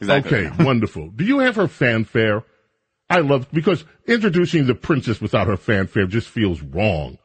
Exactly. 0.00 0.46
Okay, 0.46 0.64
wonderful. 0.64 1.08
Do 1.08 1.24
you 1.24 1.40
have 1.40 1.56
her 1.56 1.68
fanfare? 1.68 2.44
I 3.08 3.18
love, 3.18 3.48
because 3.52 3.84
introducing 4.06 4.66
the 4.66 4.74
princess 4.74 5.20
without 5.20 5.48
her 5.48 5.56
fanfare 5.56 6.06
just 6.06 6.28
feels 6.28 6.62
wrong. 6.62 7.18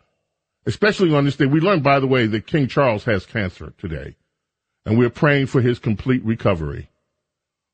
Especially 0.66 1.14
on 1.14 1.26
this 1.26 1.36
day. 1.36 1.46
We 1.46 1.60
learned, 1.60 1.84
by 1.84 2.00
the 2.00 2.08
way, 2.08 2.26
that 2.26 2.48
King 2.48 2.68
Charles 2.68 3.04
has 3.04 3.26
cancer 3.26 3.74
today. 3.78 4.16
And 4.86 4.98
we're 5.00 5.10
praying 5.10 5.48
for 5.48 5.62
his 5.62 5.80
complete 5.80 6.24
recovery 6.24 6.90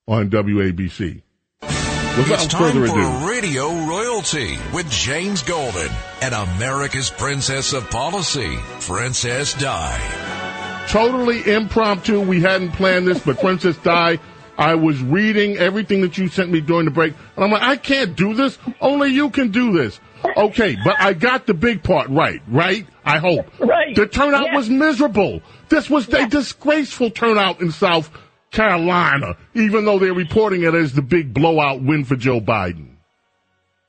on 0.07 0.29
WABC. 0.29 1.21
Without 1.61 2.43
It's 2.43 2.47
time 2.47 2.73
further 2.73 2.87
for 2.87 3.29
Radio 3.29 3.69
Royalty 3.85 4.57
with 4.73 4.89
James 4.89 5.43
Golden 5.43 5.89
and 6.21 6.33
America's 6.33 7.09
Princess 7.09 7.73
of 7.73 7.89
Policy, 7.89 8.57
Princess 8.81 9.53
Di. 9.53 10.85
totally 10.89 11.49
impromptu. 11.49 12.19
We 12.19 12.41
hadn't 12.41 12.71
planned 12.73 13.07
this, 13.07 13.19
but 13.23 13.39
Princess 13.39 13.77
Di, 13.77 14.19
I 14.57 14.75
was 14.75 15.01
reading 15.01 15.57
everything 15.57 16.01
that 16.01 16.17
you 16.17 16.27
sent 16.27 16.51
me 16.51 16.59
during 16.59 16.85
the 16.85 16.91
break, 16.91 17.13
and 17.35 17.45
I'm 17.45 17.51
like, 17.51 17.63
I 17.63 17.77
can't 17.77 18.15
do 18.15 18.33
this. 18.33 18.57
Only 18.81 19.09
you 19.09 19.29
can 19.29 19.51
do 19.51 19.71
this. 19.71 19.99
Okay, 20.37 20.77
but 20.83 20.95
I 20.99 21.13
got 21.13 21.47
the 21.47 21.53
big 21.53 21.83
part 21.83 22.09
right, 22.09 22.41
right? 22.47 22.85
I 23.05 23.17
hope. 23.17 23.47
Right. 23.59 23.95
The 23.95 24.07
turnout 24.07 24.47
Yes. 24.47 24.55
was 24.55 24.69
miserable. 24.69 25.41
This 25.69 25.89
was 25.89 26.07
a 26.13 26.27
disgraceful 26.27 27.09
turnout 27.09 27.61
in 27.61 27.71
South 27.71 28.09
Carolina, 28.51 29.37
even 29.53 29.85
though 29.85 29.97
they're 29.99 30.13
reporting 30.13 30.63
it 30.63 30.73
as 30.73 30.93
the 30.93 31.01
big 31.01 31.33
blowout 31.33 31.81
win 31.81 32.03
for 32.05 32.15
Joe 32.15 32.39
Biden. 32.41 32.87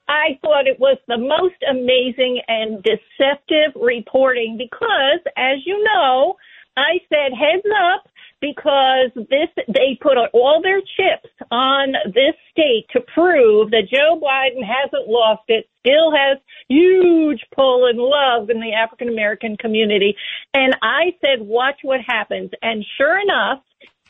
I 0.08 0.38
thought 0.42 0.66
it 0.66 0.78
was 0.78 0.98
the 1.08 1.18
most 1.18 1.56
amazing 1.68 2.40
and 2.48 2.82
deceptive 2.82 3.80
reporting 3.80 4.56
because, 4.58 5.20
as 5.36 5.58
you 5.64 5.82
know, 5.82 6.36
I 6.76 6.98
said 7.08 7.32
heads 7.32 7.66
up 7.94 8.08
because 8.42 9.10
this 9.14 9.48
they 9.68 9.96
put 10.02 10.18
all 10.34 10.60
their 10.60 10.80
chips 10.80 11.32
on 11.52 11.94
this 12.06 12.34
state 12.50 12.86
to 12.90 13.00
prove 13.14 13.70
that 13.70 13.88
Joe 13.88 14.20
Biden 14.20 14.66
hasn't 14.66 15.08
lost 15.08 15.44
it, 15.46 15.70
still 15.78 16.10
has 16.10 16.38
huge 16.68 17.40
pull 17.54 17.86
and 17.86 17.98
love 17.98 18.50
in 18.50 18.60
the 18.60 18.74
African 18.74 19.08
American 19.08 19.56
community. 19.56 20.16
And 20.52 20.76
I 20.82 21.14
said, 21.24 21.46
watch 21.46 21.78
what 21.82 22.00
happens. 22.04 22.50
And 22.60 22.84
sure 22.98 23.18
enough, 23.20 23.62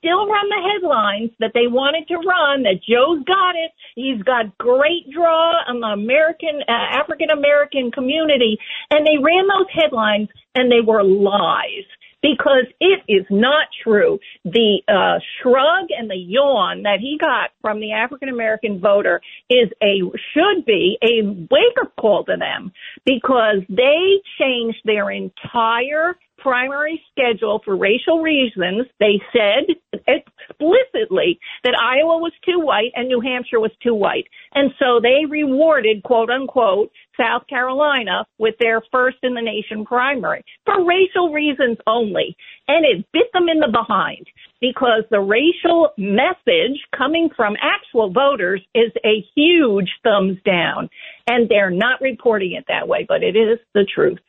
still 0.05 0.27
run 0.27 0.49
the 0.49 0.69
headlines 0.71 1.31
that 1.39 1.51
they 1.53 1.65
wanted 1.65 2.07
to 2.07 2.15
run, 2.15 2.61
that 2.63 2.85
Joe's 2.87 3.23
got 3.25 3.55
it, 3.55 3.71
he's 3.95 4.21
got 4.21 4.55
great 4.57 5.09
draw 5.11 5.65
on 5.67 5.79
the 5.79 5.87
American, 5.87 6.61
uh, 6.67 7.01
African 7.01 7.31
American 7.31 7.91
community, 7.91 8.57
and 8.91 9.05
they 9.05 9.17
ran 9.17 9.47
those 9.47 9.71
headlines 9.73 10.29
and 10.53 10.71
they 10.71 10.85
were 10.85 11.03
lies. 11.03 11.89
Because 12.21 12.65
it 12.79 13.01
is 13.07 13.23
not 13.29 13.67
true. 13.83 14.17
The 14.45 14.81
uh, 14.87 15.19
shrug 15.37 15.89
and 15.95 16.09
the 16.09 16.17
yawn 16.17 16.81
that 16.81 16.97
he 16.99 17.19
got 17.21 17.51
from 17.61 17.79
the 17.79 17.91
African 17.91 18.29
American 18.29 18.79
voter 18.79 19.21
is 19.47 19.69
a 19.83 20.01
should 20.33 20.65
be 20.65 20.97
a 21.03 21.21
wake 21.23 21.77
up 21.79 21.95
call 21.99 22.23
to 22.25 22.35
them. 22.35 22.71
Because 23.05 23.61
they 23.69 24.21
changed 24.39 24.79
their 24.85 25.11
entire 25.11 26.17
primary 26.45 27.01
schedule 27.11 27.59
for 27.65 27.75
racial 27.75 28.21
reasons. 28.21 28.85
They 28.99 29.19
said 29.33 29.65
explicitly 29.93 31.39
that 31.63 31.75
Iowa 31.75 32.19
was 32.19 32.33
too 32.45 32.59
white 32.59 32.91
and 32.93 33.07
New 33.07 33.19
Hampshire 33.19 33.59
was 33.59 33.71
too 33.81 33.95
white. 33.95 34.27
And 34.53 34.69
so 34.77 34.99
they 35.01 35.25
rewarded, 35.27 36.03
quote 36.03 36.29
unquote, 36.29 36.91
South 37.19 37.47
Carolina 37.47 38.27
with 38.37 38.53
their 38.59 38.83
first 38.91 39.17
in 39.23 39.33
the 39.33 39.41
nation 39.41 39.85
primary 39.85 40.45
for 40.65 40.85
racial 40.85 41.33
reasons 41.33 41.77
only. 41.87 42.37
And 42.67 42.85
it 42.85 43.07
bit 43.11 43.31
them 43.33 43.49
in 43.49 43.59
the 43.59 43.71
behind 43.71 44.27
because 44.61 45.03
the 45.09 45.21
racial 45.21 45.89
message 45.97 46.77
coming 46.95 47.29
from 47.35 47.55
actual 47.59 48.11
voters 48.11 48.61
is 48.75 48.91
a 49.03 49.25
huge 49.35 49.89
thumbs 50.03 50.37
down. 50.45 50.89
And 51.25 51.49
they're 51.49 51.71
not 51.71 52.01
reporting 52.01 52.51
it 52.51 52.65
that 52.67 52.87
way, 52.87 53.03
but 53.07 53.23
it 53.23 53.35
is 53.35 53.57
the 53.73 53.85
truth. 53.85 54.19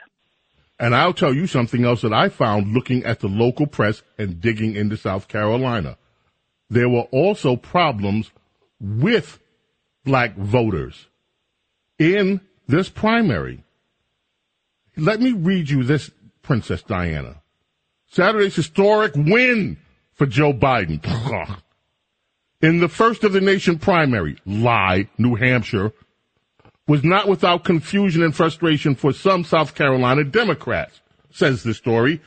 And 0.79 0.95
I'll 0.95 1.15
tell 1.15 1.35
you 1.35 1.47
something 1.47 1.85
else 1.85 2.03
that 2.03 2.13
I 2.13 2.29
found 2.29 2.73
looking 2.73 3.05
at 3.05 3.21
the 3.21 3.29
local 3.29 3.67
press 3.67 4.03
and 4.19 4.41
digging 4.41 4.75
into 4.75 4.97
South 4.97 5.27
Carolina. 5.29 5.97
There 6.69 6.89
were 6.89 7.09
also 7.13 7.57
problems 7.57 8.31
with 8.81 9.39
black 10.05 10.37
voters 10.37 11.07
in 11.99 12.41
this 12.67 12.89
primary. 12.89 13.65
Let 14.97 15.21
me 15.21 15.33
read 15.33 15.71
you 15.71 15.85
this, 15.85 16.11
Princess 16.43 16.83
Diana. 16.83 17.43
Saturday's 18.09 18.57
historic 18.57 19.15
win 19.15 19.79
for 20.13 20.27
Joe 20.27 20.53
Biden. 20.53 21.01
In 22.63 22.81
the 22.81 22.89
first 22.89 23.23
of 23.23 23.33
the 23.33 23.41
nation 23.41 23.79
primary, 23.79 24.39
lie, 24.47 25.09
New 25.19 25.35
Hampshire, 25.35 25.93
was 26.87 27.03
not 27.03 27.29
without 27.29 27.65
confusion 27.65 28.23
and 28.23 28.35
frustration 28.35 28.95
for 28.95 29.13
some 29.13 29.45
South 29.45 29.75
Carolina 29.75 30.25
Democrats, 30.25 31.01
says 31.31 31.63
the 31.63 31.75
story. 31.75 32.21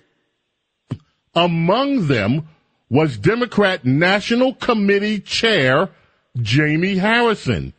Among 1.33 2.07
them 2.07 2.47
was 2.89 3.17
Democrat 3.17 3.85
National 3.85 4.53
Committee 4.53 5.19
Chair 5.19 5.89
Jamie 6.37 6.97
Harrison, 6.97 7.73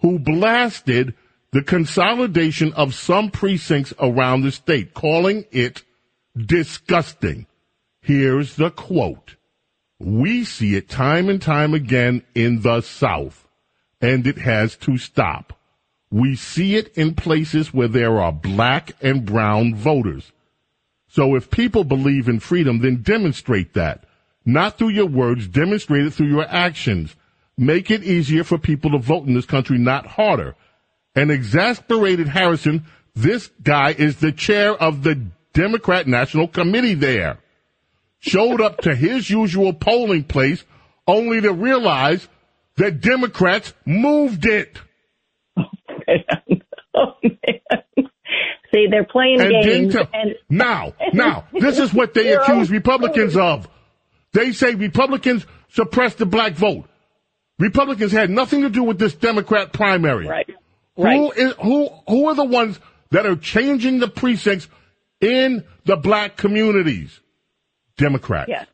who 0.00 0.18
blasted 0.18 1.14
the 1.52 1.62
consolidation 1.62 2.72
of 2.74 2.94
some 2.94 3.30
precincts 3.30 3.92
around 4.00 4.42
the 4.42 4.52
state, 4.52 4.94
calling 4.94 5.44
it 5.50 5.82
disgusting. 6.36 7.46
Here's 8.00 8.56
the 8.56 8.70
quote. 8.70 9.36
We 9.98 10.44
see 10.44 10.76
it 10.76 10.88
time 10.88 11.28
and 11.28 11.42
time 11.42 11.74
again 11.74 12.22
in 12.34 12.62
the 12.62 12.80
South, 12.80 13.46
and 14.00 14.26
it 14.26 14.38
has 14.38 14.76
to 14.78 14.96
stop. 14.96 15.59
We 16.10 16.34
see 16.34 16.76
it 16.76 16.96
in 16.96 17.14
places 17.14 17.72
where 17.72 17.88
there 17.88 18.20
are 18.20 18.32
black 18.32 18.92
and 19.00 19.24
brown 19.24 19.74
voters. 19.74 20.32
So 21.08 21.34
if 21.34 21.50
people 21.50 21.84
believe 21.84 22.28
in 22.28 22.40
freedom, 22.40 22.80
then 22.80 23.02
demonstrate 23.02 23.74
that. 23.74 24.04
Not 24.44 24.78
through 24.78 24.90
your 24.90 25.06
words, 25.06 25.46
demonstrate 25.46 26.06
it 26.06 26.12
through 26.12 26.28
your 26.28 26.48
actions. 26.48 27.14
Make 27.56 27.90
it 27.90 28.02
easier 28.02 28.42
for 28.42 28.58
people 28.58 28.90
to 28.92 28.98
vote 28.98 29.26
in 29.26 29.34
this 29.34 29.46
country, 29.46 29.78
not 29.78 30.06
harder. 30.06 30.56
And 31.14 31.30
exasperated 31.30 32.28
Harrison, 32.28 32.86
this 33.14 33.50
guy 33.62 33.90
is 33.90 34.16
the 34.16 34.32
chair 34.32 34.72
of 34.72 35.02
the 35.02 35.26
Democrat 35.52 36.06
National 36.06 36.48
Committee 36.48 36.94
there. 36.94 37.38
Showed 38.20 38.60
up 38.60 38.80
to 38.82 38.94
his 38.94 39.30
usual 39.30 39.72
polling 39.72 40.24
place 40.24 40.64
only 41.06 41.40
to 41.40 41.52
realize 41.52 42.28
that 42.76 43.00
Democrats 43.00 43.72
moved 43.84 44.46
it. 44.46 44.78
Oh 46.94 47.12
man. 47.22 48.06
See, 48.72 48.86
they're 48.88 49.04
playing 49.04 49.40
And 49.40 49.50
games. 49.64 49.96
and 49.96 50.36
now, 50.48 50.94
now, 51.12 51.46
this 51.52 51.78
is 51.80 51.92
what 51.92 52.14
they 52.14 52.32
accuse 52.34 52.70
Republicans 52.70 53.36
of. 53.36 53.68
They 54.32 54.52
say 54.52 54.74
Republicans 54.76 55.44
suppressed 55.70 56.18
the 56.18 56.26
black 56.26 56.52
vote. 56.52 56.84
Republicans 57.58 58.12
had 58.12 58.30
nothing 58.30 58.62
to 58.62 58.70
do 58.70 58.84
with 58.84 58.98
this 58.98 59.14
Democrat 59.14 59.72
primary. 59.72 60.26
Right. 60.28 60.48
Who 60.96 61.02
Right. 61.04 61.36
is 61.36 61.54
who? 61.60 61.88
Who 62.08 62.26
are 62.28 62.34
the 62.34 62.44
ones 62.44 62.78
that 63.10 63.26
are 63.26 63.36
changing 63.36 63.98
the 63.98 64.08
precincts 64.08 64.68
in 65.20 65.64
the 65.84 65.96
black 65.96 66.36
communities? 66.36 67.18
Democrats. 67.96 68.48
Yes. 68.48 68.66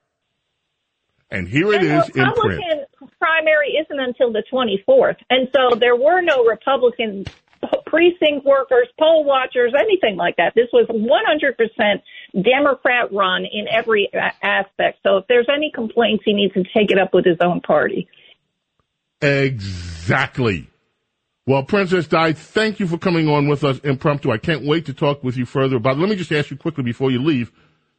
And 1.31 1.49
here 1.49 1.73
it 1.73 1.83
And 1.83 2.01
is 2.01 2.07
the 2.09 2.23
in 2.23 2.33
print. 2.35 2.63
Primary 3.19 3.79
isn't 3.83 3.99
until 3.99 4.33
the 4.33 4.43
24th, 4.53 5.17
and 5.31 5.49
so 5.55 5.77
there 5.77 5.97
were 5.97 6.21
no 6.21 6.45
Republican 6.45 7.25
precinct 7.87 8.45
workers, 8.45 8.89
poll 8.99 9.25
watchers, 9.25 9.73
anything 9.79 10.17
like 10.17 10.37
that. 10.37 10.55
This 10.55 10.69
was 10.73 10.87
100% 10.89 12.43
Democrat 12.43 13.13
run 13.13 13.45
in 13.51 13.67
every 13.71 14.11
aspect. 14.43 14.99
So 15.03 15.19
if 15.19 15.27
there's 15.29 15.49
any 15.53 15.71
complaints, 15.75 16.25
he 16.25 16.33
needs 16.33 16.55
to 16.55 16.65
take 16.65 16.91
it 16.91 16.99
up 16.99 17.15
with 17.15 17.25
his 17.25 17.39
own 17.41 17.61
party. 17.61 18.09
Exactly. 19.23 20.69
Well, 21.47 21.63
Princess 21.63 22.09
Di, 22.09 22.33
thank 22.33 22.81
you 22.81 22.89
for 22.89 22.99
coming 22.99 23.29
on 23.29 23.47
with 23.47 23.63
us 23.63 23.79
impromptu. 23.79 24.33
I 24.33 24.39
can't 24.39 24.65
wait 24.65 24.87
to 24.87 24.95
talk 24.95 25.23
with 25.23 25.37
you 25.37 25.47
further 25.47 25.77
about. 25.77 25.99
Let 25.99 26.09
me 26.09 26.17
just 26.17 26.33
ask 26.33 26.51
you 26.51 26.57
quickly 26.57 26.83
before 26.83 27.11
you 27.11 27.23
leave. 27.23 27.53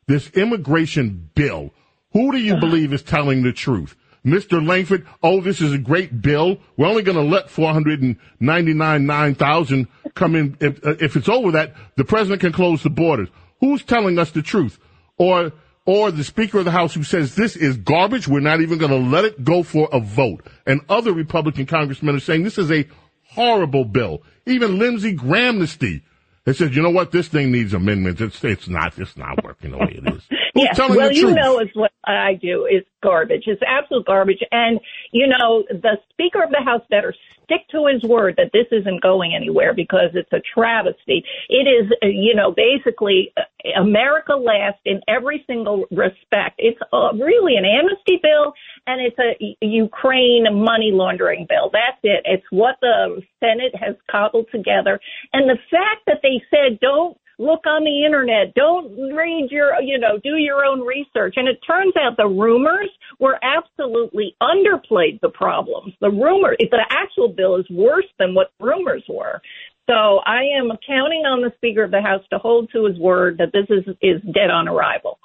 This 0.06 0.30
immigration 0.32 1.30
bill. 1.34 1.74
Who 2.12 2.32
do 2.32 2.38
you 2.38 2.54
uh-huh. 2.54 2.62
believe 2.62 2.94
is 2.94 3.04
telling 3.04 3.44
the 3.44 3.54
truth? 3.54 3.96
Mr. 4.28 4.64
Lankford, 4.66 5.06
oh, 5.24 5.40
this 5.40 5.62
is 5.62 5.72
a 5.72 5.78
great 5.78 6.22
bill. 6.22 6.58
We're 6.76 6.88
only 6.88 7.04
going 7.04 7.18
to 7.18 7.24
let 7.24 7.50
499,000 7.50 9.88
come 10.16 10.36
in. 10.36 10.58
If, 10.60 10.86
uh, 10.86 10.96
if 11.00 11.16
it's 11.16 11.30
over 11.30 11.52
that, 11.52 11.74
the 11.96 12.04
president 12.04 12.42
can 12.42 12.52
close 12.52 12.84
the 12.84 12.90
borders. 12.90 13.30
Who's 13.62 13.84
telling 13.84 14.20
us 14.20 14.32
the 14.32 14.42
truth? 14.42 14.80
Or, 15.18 15.54
or 15.86 16.12
the 16.12 16.26
Speaker 16.26 16.60
of 16.60 16.66
the 16.66 16.72
House 16.72 16.94
who 16.94 17.04
says 17.04 17.36
this 17.36 17.56
is 17.56 17.78
garbage. 17.78 18.28
We're 18.28 18.42
not 18.42 18.60
even 18.60 18.78
going 18.78 18.92
to 18.92 18.98
let 18.98 19.24
it 19.24 19.46
go 19.46 19.64
for 19.64 19.88
a 19.94 20.02
vote. 20.02 20.46
And 20.66 20.82
other 20.90 21.14
Republican 21.14 21.66
congressmen 21.66 22.16
are 22.16 22.20
saying 22.20 22.44
this 22.44 22.58
is 22.58 22.70
a 22.70 22.86
horrible 23.30 23.86
bill. 23.86 24.24
Even 24.46 24.78
Lindsey 24.78 25.14
Graham, 25.14 25.60
the 25.60 26.02
They 26.48 26.54
said, 26.54 26.74
you 26.74 26.82
know 26.82 26.92
what? 26.92 27.12
This 27.12 27.28
thing 27.28 27.52
needs 27.52 27.74
amendments. 27.74 28.22
It's, 28.22 28.42
it's 28.42 28.70
not, 28.70 28.98
it's 28.98 29.18
not 29.18 29.44
working 29.44 29.72
the 29.72 29.80
way 29.80 30.00
it 30.02 30.14
is. 30.16 30.24
Yes, 30.56 30.76
well, 30.80 31.12
you 31.12 31.22
truth? 31.22 31.36
know 31.36 31.60
is 31.60 31.70
what 31.76 31.92
I 32.04 32.34
do 32.34 32.66
is 32.66 32.84
garbage. 33.04 33.44
It's 33.46 33.62
absolute 33.62 34.08
garbage. 34.08 34.40
And 34.52 34.80
you 35.12 35.28
know, 35.28 35.64
the 35.70 36.00
Speaker 36.10 36.42
of 36.44 36.50
the 36.50 36.64
House 36.66 36.82
better 36.90 37.14
stick 37.48 37.68
to 37.72 37.88
his 37.88 38.04
word 38.04 38.36
that 38.38 38.52
this 38.54 38.68
isn't 38.72 39.02
going 39.02 39.34
anywhere 39.34 39.74
because 39.74 40.12
it's 40.14 40.32
a 40.34 40.42
travesty. 40.54 41.24
It 41.50 41.68
is, 41.68 41.92
uh, 42.04 42.08
you 42.08 42.36
know, 42.36 42.52
basically 42.52 43.34
uh, 43.38 43.42
America 43.82 44.34
last 44.34 44.80
in 44.86 45.02
every 45.08 45.44
single 45.48 45.86
respect. 45.90 46.56
It's 46.58 46.80
uh, 46.92 47.14
really 47.14 47.56
an 47.56 47.66
amnesty 47.66 48.20
bill 48.22 48.54
and 48.86 49.02
it's 49.02 49.18
a 49.20 49.58
Ukraine 49.66 50.46
money 50.52 50.92
laundering 50.92 51.48
bill. 51.50 51.70
That's 51.72 52.00
it. 52.04 52.22
It's 52.26 52.46
what 52.50 52.76
the 52.82 53.22
Senate 53.40 53.74
has 53.80 53.96
cobbled 54.12 54.48
together. 54.52 55.00
And 55.34 55.50
the 55.50 55.58
fact 55.72 56.06
that 56.08 56.20
they 56.22 56.42
said 56.52 56.80
don't 56.80 57.18
look 57.38 57.66
on 57.66 57.84
the 57.84 58.06
internet. 58.06 58.54
Don't 58.56 59.16
read 59.16 59.48
your, 59.52 59.80
you 59.82 60.00
know, 60.00 60.20
do 60.24 60.38
your 60.38 60.66
own 60.66 60.82
research. 60.82 61.36
And 61.38 61.48
it 61.48 61.60
turns 61.66 61.94
out 61.98 62.18
the 62.18 62.28
rumors 62.28 62.90
were 63.20 63.40
absolutely 63.44 64.36
underplayed 64.42 65.20
the 65.22 65.30
problems. 65.30 65.94
The 66.02 66.10
rumor, 66.10 66.56
the 66.60 66.86
actual 66.90 67.30
bill 67.30 67.58
is 67.58 67.66
worse 67.70 68.08
than 68.20 68.34
what 68.34 68.52
rumors 68.60 69.04
were. 69.08 69.42
So 69.90 70.20
I 70.26 70.42
am 70.60 70.70
counting 70.86 71.24
on 71.26 71.42
the 71.42 71.52
Speaker 71.56 71.84
of 71.84 71.92
the 71.92 72.02
House 72.02 72.24
to 72.32 72.40
hold 72.40 72.70
to 72.74 72.86
his 72.86 73.00
word 73.00 73.38
that 73.38 73.54
this 73.54 73.66
is, 73.70 73.86
is 74.02 74.22
dead 74.34 74.50
on 74.50 74.68
arrival. 74.68 75.20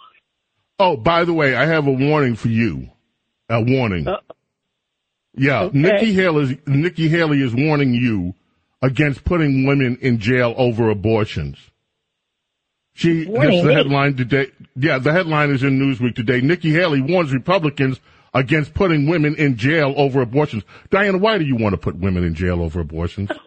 Oh, 0.79 0.97
by 0.97 1.25
the 1.25 1.33
way, 1.33 1.57
I 1.57 1.67
have 1.67 1.87
a 1.87 1.93
warning 1.93 2.37
for 2.37 2.49
you. 2.49 2.89
A 3.49 3.61
warning. 3.61 4.07
Uh, 4.07 4.19
yeah, 5.35 5.63
okay. 5.63 5.79
Nikki 5.79 6.13
Haley 6.13 6.45
is 6.45 6.59
Nikki 6.67 7.09
Haley 7.09 7.43
is 7.43 7.55
warning 7.55 7.93
you 7.95 8.35
against 8.83 9.25
putting 9.25 9.67
women 9.67 9.99
in 10.01 10.19
jail 10.19 10.55
over 10.57 10.91
abortions. 10.91 11.59
She 12.95 13.27
Warning 13.27 13.59
has 13.59 13.65
the 13.65 13.73
headline 13.73 14.17
today. 14.17 14.53
Yeah, 14.77 14.99
the 14.99 15.13
headline 15.13 15.51
is 15.51 15.63
in 15.63 15.79
Newsweek 15.79 16.15
today. 16.15 16.41
Nikki 16.41 16.71
Haley 16.71 17.01
warns 17.01 17.33
Republicans 17.33 18.01
against 18.35 18.75
putting 18.75 19.09
women 19.09 19.35
in 19.37 19.57
jail 19.57 19.95
over 19.97 20.21
abortions. 20.21 20.65
Diana, 20.91 21.19
why 21.19 21.39
do 21.39 21.45
you 21.45 21.57
want 21.57 21.73
to 21.73 21.79
put 21.79 21.97
women 21.97 22.25
in 22.25 22.35
jail 22.35 22.63
over 22.63 22.81
abortions? 22.81 23.31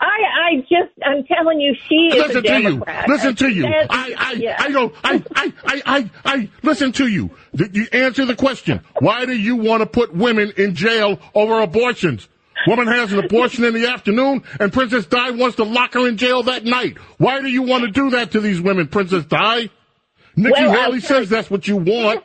I, 0.00 0.52
I 0.52 0.56
just, 0.60 0.92
I'm 1.04 1.24
telling 1.24 1.60
you, 1.60 1.74
she 1.88 1.94
is 1.94 2.14
listen 2.14 2.38
a 2.38 2.42
to 2.42 2.60
you. 2.60 2.62
Democrat. 2.70 3.08
Listen 3.08 3.34
to 3.36 3.48
you. 3.48 3.66
I, 3.66 4.14
I, 4.16 4.32
yeah. 4.32 4.56
I 4.58 4.70
don't, 4.70 4.94
I, 5.02 5.24
I, 5.34 5.52
I, 5.64 5.82
I, 5.86 6.10
I, 6.24 6.50
listen 6.62 6.92
to 6.92 7.06
you. 7.06 7.30
You 7.52 7.86
answer 7.92 8.24
the 8.24 8.36
question. 8.36 8.80
Why 9.00 9.24
do 9.26 9.36
you 9.36 9.56
want 9.56 9.82
to 9.82 9.86
put 9.86 10.14
women 10.14 10.52
in 10.56 10.74
jail 10.74 11.18
over 11.34 11.60
abortions? 11.60 12.28
Woman 12.66 12.86
has 12.86 13.12
an 13.12 13.18
abortion 13.18 13.64
in 13.64 13.74
the 13.74 13.88
afternoon 13.88 14.42
and 14.58 14.72
Princess 14.72 15.06
Di 15.06 15.30
wants 15.30 15.56
to 15.56 15.64
lock 15.64 15.94
her 15.94 16.08
in 16.08 16.16
jail 16.16 16.42
that 16.44 16.64
night. 16.64 16.98
Why 17.18 17.40
do 17.40 17.48
you 17.48 17.62
want 17.62 17.84
to 17.84 17.90
do 17.90 18.10
that 18.10 18.32
to 18.32 18.40
these 18.40 18.60
women, 18.60 18.88
Princess 18.88 19.24
Di? 19.24 19.70
Nikki 20.36 20.62
Well, 20.62 20.72
Haley 20.72 21.00
says 21.00 21.28
that's 21.28 21.50
what 21.50 21.68
you 21.68 21.76
want. 21.76 22.24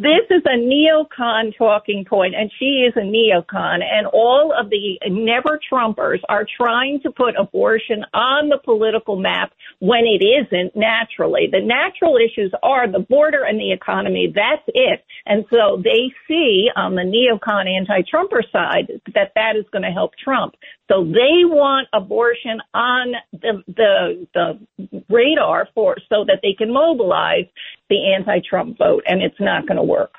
This 0.00 0.30
is 0.30 0.42
a 0.46 0.56
neocon 0.56 1.58
talking 1.58 2.04
point, 2.04 2.32
and 2.36 2.52
she 2.56 2.86
is 2.86 2.92
a 2.94 3.00
neocon, 3.00 3.82
and 3.82 4.06
all 4.06 4.54
of 4.56 4.70
the 4.70 4.96
never 5.08 5.58
Trumpers 5.68 6.20
are 6.28 6.46
trying 6.56 7.00
to 7.02 7.10
put 7.10 7.34
abortion 7.36 8.04
on 8.14 8.48
the 8.48 8.58
political 8.64 9.16
map 9.16 9.52
when 9.80 10.04
it 10.04 10.24
isn't 10.24 10.76
naturally. 10.76 11.48
The 11.50 11.62
natural 11.62 12.16
issues 12.16 12.52
are 12.62 12.86
the 12.86 13.00
border 13.00 13.42
and 13.42 13.58
the 13.58 13.72
economy. 13.72 14.32
That's 14.32 14.62
it. 14.68 15.04
And 15.26 15.44
so 15.50 15.82
they 15.82 16.12
see 16.28 16.68
on 16.76 16.94
the 16.94 17.02
neocon 17.02 17.66
anti-Trumper 17.68 18.44
side 18.52 19.00
that 19.14 19.32
that 19.34 19.56
is 19.56 19.64
going 19.72 19.82
to 19.82 19.90
help 19.90 20.12
Trump. 20.22 20.54
So 20.88 21.04
they 21.04 21.44
want 21.44 21.88
abortion 21.92 22.60
on 22.72 23.12
the, 23.32 23.62
the, 23.66 24.26
the 24.34 25.04
radar 25.10 25.68
for, 25.74 25.96
so 26.08 26.24
that 26.24 26.40
they 26.42 26.54
can 26.56 26.72
mobilize 26.72 27.44
the 27.90 28.14
anti-Trump 28.16 28.78
vote, 28.78 29.02
and 29.06 29.22
it's 29.22 29.38
not 29.38 29.66
going 29.66 29.76
to 29.76 29.82
work. 29.82 30.14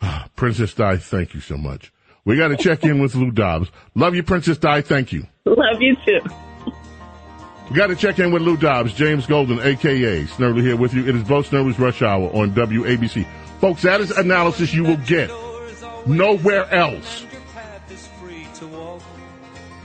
Princess 0.36 0.74
Di, 0.74 0.96
thank 0.96 1.32
you 1.32 1.40
so 1.40 1.56
much. 1.56 1.92
We 2.24 2.36
got 2.36 2.48
to 2.48 2.56
check 2.56 2.82
in 2.82 3.00
with 3.00 3.14
Lou 3.14 3.30
Dobbs. 3.30 3.70
Love 3.94 4.16
you, 4.16 4.24
Princess 4.24 4.58
Di. 4.58 4.80
Thank 4.80 5.12
you. 5.12 5.28
Love 5.44 5.80
you 5.80 5.94
too. 6.04 6.20
We 7.70 7.76
got 7.76 7.88
to 7.88 7.96
check 7.96 8.18
in 8.18 8.32
with 8.32 8.42
Lou 8.42 8.56
Dobbs, 8.56 8.92
James 8.94 9.26
Golden, 9.26 9.60
aka 9.60 10.24
Snerdley 10.24 10.62
here 10.62 10.76
with 10.76 10.92
you. 10.92 11.06
It 11.06 11.14
is 11.14 11.22
Bo 11.22 11.42
Snerdley's 11.42 11.78
Rush 11.78 12.02
Hour 12.02 12.30
on 12.34 12.52
WABC. 12.52 13.26
Folks, 13.60 13.82
that 13.82 14.00
is 14.00 14.10
analysis 14.10 14.74
you 14.74 14.82
will 14.82 14.98
get 14.98 15.30
nowhere 16.06 16.72
else. 16.72 17.24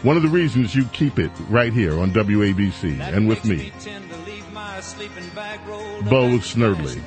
One 0.03 0.17
of 0.17 0.23
the 0.23 0.29
reasons 0.29 0.73
you 0.73 0.85
keep 0.85 1.19
it 1.19 1.29
right 1.47 1.71
here 1.71 1.99
on 1.99 2.11
WABC 2.11 2.99
and 2.99 3.27
with 3.27 3.45
me, 3.45 3.71
Bo 6.09 6.39
Snerdley. 6.39 7.01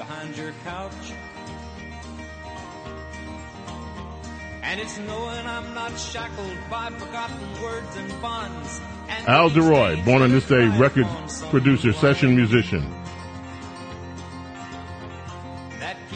And 4.63 4.81
it's 4.81 4.99
knowing 4.99 5.47
I'm 5.47 5.75
not 5.75 5.99
shackled 5.99 6.57
by 6.71 6.91
forgotten 6.91 7.63
words 7.63 7.97
and 7.97 8.23
bonds. 8.23 8.81
And 9.09 9.29
Al 9.29 9.51
De 9.51 9.61
Lory, 9.61 10.01
born 10.03 10.23
on 10.23 10.31
this 10.31 10.47
day, 10.47 10.67
record 10.79 11.09
producer, 11.51 11.93
session 11.93 12.37
musician. 12.37 12.95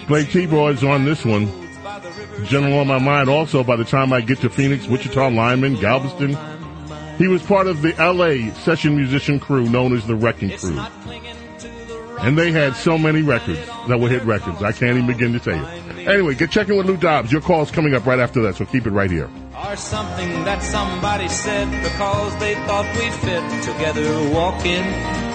Played 0.07 0.29
keyboards 0.29 0.85
on 0.85 1.05
this 1.05 1.25
one. 1.25 1.47
Gentle 2.45 2.79
on 2.79 2.87
my 2.87 3.01
mind 3.01 3.29
also 3.29 3.65
by 3.65 3.75
the 3.75 3.85
time 3.85 4.13
I 4.13 4.21
get 4.21 4.39
to 4.43 4.49
Phoenix, 4.49 4.87
Wichita, 4.87 5.29
Lineman, 5.29 5.75
Galveston. 5.75 6.37
He 7.19 7.27
was 7.27 7.43
part 7.43 7.67
of 7.67 7.83
the 7.83 7.93
LA 7.99 8.55
session 8.63 8.97
musician 8.97 9.41
crew 9.41 9.69
known 9.69 9.93
as 9.93 10.07
the 10.07 10.15
Wrecking 10.15 10.57
Crew. 10.57 10.79
And 12.21 12.39
they 12.39 12.51
had 12.51 12.75
so 12.75 12.97
many 12.97 13.23
records 13.23 13.65
that 13.89 13.99
were 13.99 14.09
hit 14.09 14.25
records. 14.25 14.63
I 14.63 14.73
can't 14.73 14.97
even 14.97 15.07
begin 15.07 15.33
to 15.33 15.41
tell 15.41 15.57
you. 15.57 16.09
Anyway, 16.09 16.35
get 16.35 16.51
checking 16.51 16.77
with 16.77 16.87
Lou 16.87 16.97
Dobbs. 16.97 17.31
Your 17.31 17.41
call's 17.41 17.71
coming 17.71 17.95
up 17.95 18.07
right 18.07 18.19
after 18.19 18.41
that, 18.43 18.57
so 18.57 18.65
keep 18.65 18.87
it 18.87 18.91
right 18.91 19.11
here. 19.11 19.29
Or 19.67 19.77
something 19.77 20.45
that 20.45 20.63
somebody 20.63 21.29
said 21.29 21.71
because 21.83 22.37
they 22.39 22.55
thought 22.67 22.87
we'd 22.97 23.13
fit 23.15 23.43
together 23.65 24.33
walking. 24.33 25.28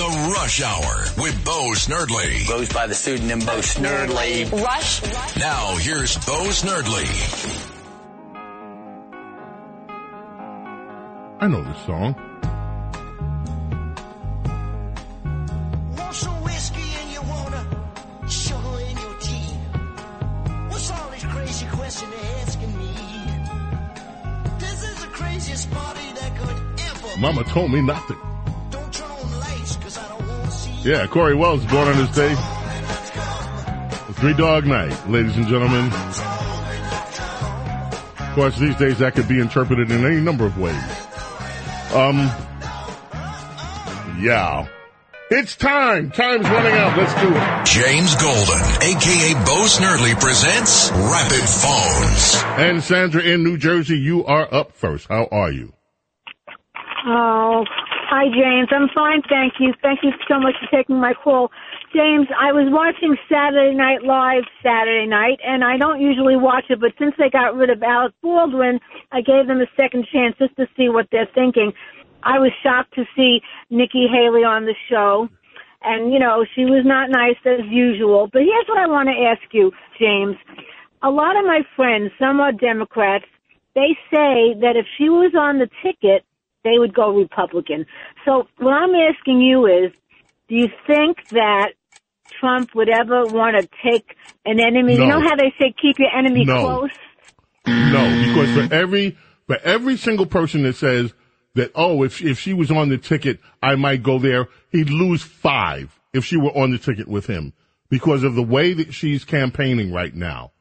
The 0.00 0.32
Rush 0.34 0.62
Hour 0.62 1.04
with 1.22 1.44
Bo 1.44 1.72
Snerdley. 1.74 2.48
Goes 2.48 2.72
by 2.72 2.86
the 2.86 2.94
pseudonym 2.94 3.40
Bo 3.40 3.60
Snerdley. 3.60 4.50
Rush. 4.50 5.02
Now 5.36 5.76
here's 5.76 6.16
Bo 6.24 6.48
Snerdley. 6.48 7.04
I 11.42 11.48
know 11.48 11.62
this 11.62 11.84
song. 11.84 12.14
Want 15.98 16.14
some 16.14 16.44
whiskey 16.44 16.88
and 17.02 17.10
you 17.12 17.20
wanna 17.20 17.62
sugar 18.26 18.80
in 18.88 18.96
your 18.96 19.14
tea? 19.20 19.52
What's 20.70 20.90
all 20.90 21.10
this 21.10 21.24
crazy 21.24 21.66
question 21.72 22.08
asking 22.40 22.78
me? 22.78 22.90
This 24.60 24.82
is 24.82 25.00
the 25.02 25.08
craziest 25.08 25.70
party 25.70 26.12
that 26.14 26.36
could 26.38 26.80
ever. 26.88 27.20
Mama 27.20 27.44
told 27.44 27.70
me 27.70 27.82
not 27.82 28.08
to. 28.08 28.29
Yeah, 30.82 31.06
Cory 31.06 31.34
Wells 31.34 31.64
born 31.66 31.88
on 31.88 31.96
this 31.98 32.14
day. 32.14 32.34
Three 34.14 34.32
Dog 34.34 34.66
Night, 34.66 34.96
ladies 35.10 35.36
and 35.36 35.46
gentlemen. 35.46 35.92
Of 38.18 38.34
course, 38.34 38.58
these 38.58 38.76
days 38.76 38.98
that 38.98 39.14
could 39.14 39.28
be 39.28 39.40
interpreted 39.40 39.90
in 39.90 40.06
any 40.06 40.20
number 40.20 40.46
of 40.46 40.56
ways. 40.58 40.74
Um, 41.92 42.16
yeah. 44.20 44.66
It's 45.30 45.54
time. 45.54 46.10
Time's 46.10 46.48
running 46.48 46.72
out. 46.72 46.96
Let's 46.96 47.14
do 47.20 47.28
it. 47.28 47.66
James 47.66 48.14
Golden, 48.16 48.58
aka 48.82 49.34
Bo 49.44 49.66
Snerdley, 49.66 50.18
presents 50.18 50.90
Rapid 50.90 51.46
Phones. 51.46 52.42
And 52.58 52.82
Sandra 52.82 53.22
in 53.22 53.44
New 53.44 53.58
Jersey, 53.58 53.98
you 53.98 54.24
are 54.24 54.52
up 54.52 54.72
first. 54.72 55.08
How 55.08 55.28
are 55.30 55.52
you? 55.52 55.72
Oh, 57.06 57.64
hi 58.10 58.26
James. 58.26 58.66
I'm 58.72 58.88
fine, 58.92 59.22
thank 59.30 59.54
you. 59.60 59.72
Thank 59.82 60.00
you 60.02 60.10
so 60.26 60.40
much 60.40 60.56
for 60.58 60.66
taking 60.76 60.98
my 60.98 61.14
call. 61.14 61.52
James, 61.94 62.26
I 62.34 62.50
was 62.50 62.66
watching 62.66 63.16
Saturday 63.30 63.72
Night 63.72 64.02
Live 64.02 64.42
Saturday 64.64 65.06
night, 65.06 65.38
and 65.46 65.62
I 65.62 65.78
don't 65.78 66.00
usually 66.00 66.34
watch 66.34 66.64
it, 66.70 66.80
but 66.80 66.90
since 66.98 67.14
they 67.18 67.30
got 67.30 67.54
rid 67.54 67.70
of 67.70 67.80
Alec 67.84 68.12
Baldwin, 68.20 68.80
I 69.12 69.20
gave 69.20 69.46
them 69.46 69.60
a 69.60 69.70
second 69.76 70.08
chance 70.12 70.34
just 70.38 70.56
to 70.56 70.66
see 70.76 70.88
what 70.88 71.06
they're 71.12 71.30
thinking. 71.34 71.72
I 72.24 72.40
was 72.40 72.50
shocked 72.64 72.94
to 72.94 73.04
see 73.14 73.42
Nikki 73.70 74.08
Haley 74.10 74.42
on 74.42 74.66
the 74.66 74.74
show, 74.90 75.28
and 75.82 76.12
you 76.12 76.18
know, 76.18 76.44
she 76.56 76.64
was 76.64 76.82
not 76.84 77.10
nice 77.10 77.38
as 77.46 77.64
usual. 77.70 78.28
But 78.32 78.42
here's 78.42 78.66
what 78.66 78.78
I 78.78 78.88
want 78.88 79.08
to 79.08 79.22
ask 79.22 79.54
you, 79.54 79.70
James. 80.00 80.34
A 81.02 81.10
lot 81.10 81.36
of 81.38 81.46
my 81.46 81.62
friends, 81.76 82.10
some 82.18 82.40
are 82.40 82.50
Democrats, 82.50 83.24
they 83.76 83.94
say 84.10 84.58
that 84.58 84.74
if 84.74 84.86
she 84.98 85.08
was 85.08 85.32
on 85.38 85.60
the 85.60 85.70
ticket, 85.80 86.24
they 86.64 86.78
would 86.78 86.94
go 86.94 87.16
Republican. 87.16 87.86
So 88.24 88.46
what 88.58 88.72
I'm 88.72 88.94
asking 88.94 89.40
you 89.40 89.66
is, 89.66 89.92
do 90.48 90.54
you 90.56 90.68
think 90.86 91.18
that 91.32 91.72
Trump 92.40 92.70
would 92.74 92.88
ever 92.88 93.26
want 93.26 93.56
to 93.56 93.68
take 93.84 94.06
an 94.44 94.60
enemy? 94.60 94.96
No. 94.96 95.04
You 95.04 95.08
know 95.08 95.20
how 95.20 95.36
they 95.36 95.52
say 95.58 95.74
keep 95.80 95.96
your 95.98 96.14
enemy 96.16 96.44
No. 96.44 96.60
close? 96.60 96.90
No, 97.66 98.26
because 98.26 98.68
for 98.68 98.74
every 98.74 99.16
For 99.46 99.58
every 99.64 99.96
single 99.96 100.26
person 100.26 100.62
that 100.62 100.76
says 100.76 101.12
that, 101.56 101.72
oh, 101.74 102.04
if, 102.04 102.22
if 102.22 102.38
she 102.38 102.52
was 102.52 102.70
on 102.70 102.88
the 102.88 102.98
ticket, 102.98 103.40
I 103.60 103.74
might 103.74 104.04
go 104.04 104.20
there, 104.20 104.46
he'd 104.70 104.90
lose 104.90 105.24
five 105.24 105.98
if 106.12 106.24
she 106.24 106.36
were 106.36 106.56
on 106.56 106.70
the 106.70 106.78
ticket 106.78 107.08
with 107.08 107.26
him 107.26 107.52
because 107.88 108.22
of 108.22 108.36
the 108.36 108.44
way 108.44 108.74
that 108.74 108.94
she's 108.94 109.24
campaigning 109.24 109.92
right 109.92 110.14
now. 110.14 110.52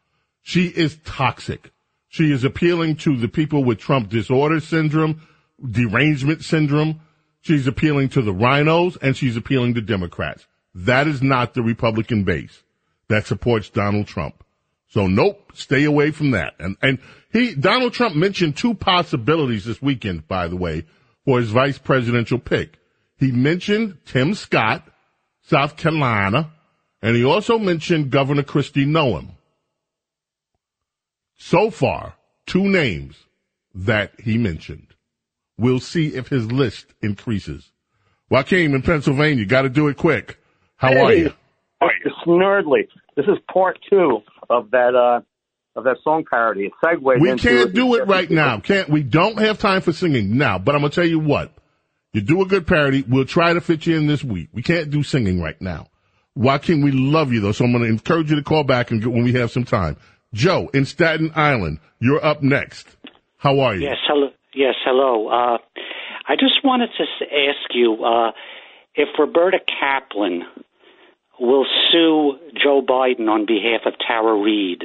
She 0.41 0.65
is 0.65 0.97
toxic. 1.05 1.71
She 2.07 2.31
is 2.31 2.43
appealing 2.43 2.95
to 3.05 3.15
the 3.15 3.27
people 3.27 3.63
with 3.63 3.77
Trump 3.77 4.09
disorder 4.09 4.59
syndrome, 4.59 5.21
derangement 5.67 6.43
syndrome. 6.43 7.01
She's 7.41 7.67
appealing 7.67 8.09
to 8.09 8.21
the 8.21 8.33
RINOs 8.33 8.97
and 9.01 9.15
she's 9.15 9.37
appealing 9.37 9.75
to 9.75 9.81
Democrats. 9.81 10.45
That 10.75 11.07
is 11.07 11.21
not 11.21 11.53
the 11.53 11.63
Republican 11.63 12.23
base 12.23 12.63
that 13.07 13.25
supports 13.25 13.69
Donald 13.69 14.07
Trump. 14.07 14.43
So 14.89 15.07
nope, 15.07 15.51
stay 15.53 15.83
away 15.83 16.11
from 16.11 16.31
that. 16.31 16.53
And, 16.59 16.77
and 16.81 16.99
he, 17.31 17.53
Donald 17.53 17.93
Trump 17.93 18.15
mentioned 18.15 18.57
two 18.57 18.73
possibilities 18.73 19.65
this 19.65 19.81
weekend, 19.81 20.27
by 20.27 20.47
the 20.47 20.55
way, 20.55 20.85
for 21.25 21.39
his 21.39 21.51
vice 21.51 21.77
presidential 21.77 22.39
pick. 22.39 22.79
He 23.17 23.31
mentioned 23.31 23.97
Tim 24.05 24.33
Scott, 24.33 24.87
South 25.43 25.77
Carolina, 25.77 26.51
and 27.01 27.15
he 27.15 27.23
also 27.23 27.59
mentioned 27.59 28.11
Governor 28.11 28.43
Kristi 28.43 28.85
Noem. 28.85 29.29
So 31.37 31.69
far, 31.69 32.15
two 32.45 32.67
names 32.67 33.15
that 33.73 34.11
he 34.19 34.37
mentioned. 34.37 34.87
We'll 35.59 35.81
see 35.81 36.07
if 36.15 36.29
his 36.29 36.49
list 36.49 36.85
increases. 37.01 37.69
Joaquin 38.29 38.73
in 38.73 38.81
Pennsylvania, 38.81 39.43
got 39.45 39.63
to 39.63 39.69
do 39.69 39.89
it 39.89 39.97
quick. 39.97 40.39
How 40.77 40.87
are 40.87 41.13
you? 41.13 41.33
All 41.81 41.89
right, 41.89 42.13
Snerdley. 42.25 42.87
This 43.17 43.25
is 43.25 43.37
part 43.51 43.77
two 43.89 44.21
of 44.49 44.71
that 44.71 44.95
uh, 44.95 45.19
of 45.77 45.83
that 45.83 45.97
song 46.01 46.23
parody. 46.29 46.67
It 46.67 46.71
segues 46.81 47.19
We 47.19 47.29
into 47.29 47.43
can't 47.43 47.73
do 47.73 47.95
it 47.95 48.07
right 48.07 48.31
now. 48.31 48.59
Can't 48.61 48.87
we? 48.87 49.03
Don't 49.03 49.37
have 49.39 49.59
time 49.59 49.81
for 49.81 49.91
singing 49.91 50.37
now. 50.37 50.59
But 50.59 50.75
I'm 50.75 50.81
gonna 50.81 50.93
tell 50.93 51.05
you 51.05 51.19
what. 51.19 51.51
You 52.13 52.21
do 52.21 52.41
a 52.41 52.45
good 52.45 52.65
parody. 52.65 53.03
We'll 53.07 53.25
try 53.25 53.53
to 53.53 53.61
fit 53.61 53.85
you 53.85 53.97
in 53.97 54.07
this 54.07 54.23
week. 54.23 54.49
We 54.53 54.63
can't 54.63 54.89
do 54.89 55.03
singing 55.03 55.41
right 55.41 55.59
now. 55.61 55.87
Joaquin, 56.35 56.81
we 56.81 56.91
love 56.91 57.33
you 57.33 57.41
though, 57.41 57.51
so 57.51 57.65
I'm 57.65 57.73
gonna 57.73 57.85
encourage 57.85 58.29
you 58.29 58.37
to 58.37 58.43
call 58.43 58.63
back 58.63 58.91
and 58.91 59.01
get 59.01 59.11
when 59.11 59.23
we 59.23 59.33
have 59.33 59.51
some 59.51 59.65
time. 59.65 59.97
Joe 60.33 60.69
in 60.73 60.85
Staten 60.85 61.33
Island, 61.35 61.79
you're 61.99 62.23
up 62.23 62.41
next. 62.41 62.87
How 63.37 63.59
are 63.59 63.75
you? 63.75 63.81
Yes, 63.81 63.97
hello. 64.07 64.29
Yes, 64.59 64.75
hello. 64.83 65.29
Uh, 65.29 65.57
I 66.27 66.35
just 66.35 66.65
wanted 66.65 66.89
to 66.97 67.03
ask 67.23 67.73
you 67.73 68.03
uh, 68.03 68.31
if 68.93 69.07
Roberta 69.17 69.59
Kaplan 69.79 70.41
will 71.39 71.65
sue 71.89 72.33
Joe 72.61 72.81
Biden 72.85 73.29
on 73.29 73.45
behalf 73.45 73.83
of 73.85 73.93
Tara 74.05 74.37
Reade, 74.37 74.83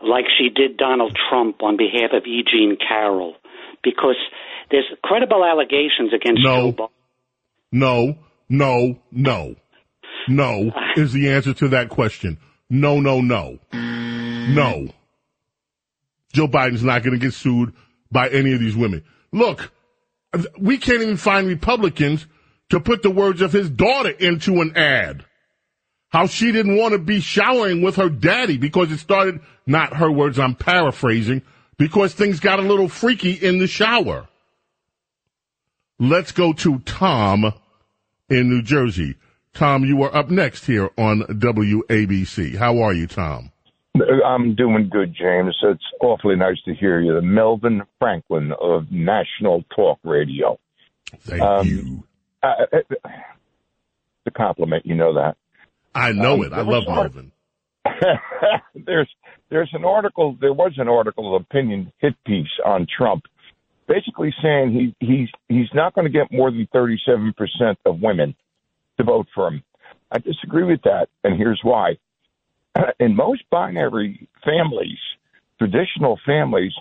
like 0.00 0.26
she 0.38 0.48
did 0.48 0.76
Donald 0.76 1.18
Trump 1.28 1.60
on 1.60 1.76
behalf 1.76 2.12
of 2.12 2.24
E. 2.24 2.44
Jean 2.48 2.76
Carroll, 2.76 3.34
because 3.82 4.14
there's 4.70 4.86
credible 5.02 5.44
allegations 5.44 6.12
against 6.14 6.42
No. 6.44 6.70
Joe 6.70 6.72
Biden. 6.84 6.88
No, 7.72 8.14
no, 8.48 8.98
no. 9.10 9.56
No 10.28 10.72
is 10.96 11.12
the 11.12 11.30
answer 11.30 11.52
to 11.54 11.68
that 11.70 11.88
question. 11.88 12.38
No, 12.70 13.00
no, 13.00 13.20
no. 13.20 13.58
No. 13.72 14.86
Joe 16.32 16.46
Biden's 16.46 16.84
not 16.84 17.02
going 17.02 17.18
to 17.18 17.24
get 17.24 17.34
sued 17.34 17.72
by 18.14 18.28
any 18.28 18.54
of 18.54 18.60
these 18.60 18.76
women. 18.76 19.04
Look, 19.32 19.72
we 20.58 20.78
can't 20.78 21.02
even 21.02 21.18
find 21.18 21.46
Republicans 21.46 22.26
to 22.70 22.80
put 22.80 23.02
the 23.02 23.10
words 23.10 23.42
of 23.42 23.52
his 23.52 23.68
daughter 23.68 24.10
into 24.10 24.62
an 24.62 24.74
ad. 24.76 25.26
How 26.08 26.28
she 26.28 26.52
didn't 26.52 26.76
want 26.76 26.92
to 26.92 26.98
be 26.98 27.20
showering 27.20 27.82
with 27.82 27.96
her 27.96 28.08
daddy 28.08 28.56
because 28.56 28.92
it 28.92 28.98
started, 28.98 29.40
not 29.66 29.96
her 29.96 30.10
words, 30.10 30.38
I'm 30.38 30.54
paraphrasing, 30.54 31.42
because 31.76 32.14
things 32.14 32.38
got 32.38 32.60
a 32.60 32.62
little 32.62 32.88
freaky 32.88 33.32
in 33.32 33.58
the 33.58 33.66
shower. 33.66 34.28
Let's 35.98 36.30
go 36.30 36.52
to 36.52 36.78
Tom 36.80 37.52
in 38.30 38.48
New 38.48 38.62
Jersey. 38.62 39.16
Tom, 39.54 39.84
you 39.84 40.02
are 40.04 40.14
up 40.14 40.30
next 40.30 40.66
here 40.66 40.90
on 40.96 41.22
WABC. 41.22 42.56
How 42.56 42.80
are 42.80 42.92
you, 42.92 43.08
Tom? 43.08 43.50
I'm 44.24 44.54
doing 44.54 44.88
good, 44.90 45.14
James. 45.14 45.54
It's 45.62 45.84
awfully 46.00 46.36
nice 46.36 46.60
to 46.64 46.74
hear 46.74 47.00
you. 47.00 47.14
The 47.14 47.22
Melvin 47.22 47.82
Franklin 48.00 48.52
of 48.60 48.90
National 48.90 49.64
Talk 49.74 49.98
Radio. 50.02 50.58
Thank 51.20 51.66
you. 51.68 52.04
Uh, 52.42 52.54
it's 52.72 52.90
a 54.26 54.30
compliment, 54.32 54.84
you 54.84 54.94
know 54.94 55.14
that. 55.14 55.36
I 55.94 56.12
know 56.12 56.34
Um, 56.34 56.42
it. 56.44 56.52
I 56.52 56.62
love 56.62 56.84
Melvin. 56.88 57.30
there's 58.74 59.08
there's 59.50 59.70
an 59.74 59.84
article. 59.84 60.36
There 60.40 60.52
was 60.52 60.72
an 60.78 60.88
article, 60.88 61.36
opinion 61.36 61.92
hit 61.98 62.14
piece 62.26 62.48
on 62.64 62.86
Trump, 62.96 63.24
basically 63.86 64.34
saying 64.42 64.72
he 64.98 65.06
he's 65.06 65.28
he's 65.48 65.68
not 65.72 65.94
going 65.94 66.06
to 66.06 66.12
get 66.12 66.32
more 66.32 66.50
than 66.50 66.66
37 66.72 67.32
percent 67.36 67.78
of 67.84 68.00
women 68.00 68.34
to 68.98 69.04
vote 69.04 69.28
for 69.34 69.48
him. 69.48 69.62
I 70.10 70.18
disagree 70.18 70.64
with 70.64 70.82
that, 70.82 71.08
and 71.22 71.36
here's 71.36 71.60
why. 71.62 71.98
In 73.00 73.16
most 73.16 73.44
binary 73.50 74.28
families, 74.44 74.98
traditional 75.58 76.18
families, 76.26 76.72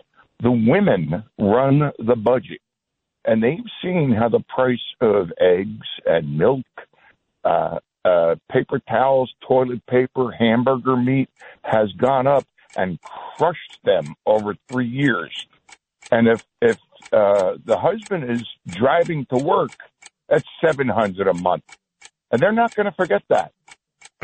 the 0.42 0.52
women 0.52 1.24
run 1.40 1.92
the 2.00 2.16
budget, 2.16 2.62
and 3.26 3.42
they've 3.42 3.60
seen 3.82 4.12
how 4.18 4.30
the 4.30 4.44
price 4.54 4.80
of 5.02 5.32
eggs 5.40 5.88
and 6.06 6.38
milk. 6.38 6.66
Uh, 7.44 7.80
uh, 8.06 8.36
paper 8.52 8.80
towels, 8.90 9.34
toilet 9.48 9.86
paper, 9.86 10.32
hamburger 10.32 10.98
meat 10.98 11.30
has 11.64 11.90
gone 11.94 12.28
up 12.28 12.46
and 12.76 13.00
crushed 13.02 13.80
them 13.86 14.16
over 14.26 14.56
three 14.70 14.88
years. 14.88 15.48
And 16.12 16.28
if 16.28 16.44
if 16.62 16.78
uh, 17.14 17.56
the 17.64 17.78
husband 17.78 18.30
is 18.30 18.44
driving 18.68 19.26
to 19.28 19.38
work, 19.38 19.72
that's 20.28 20.46
seven 20.60 20.90
hundred 20.90 21.28
a 21.28 21.34
month, 21.34 21.64
and 22.32 22.42
they're 22.42 22.52
not 22.52 22.76
going 22.76 22.86
to 22.88 22.92
forget 22.92 23.24
that. 23.30 23.54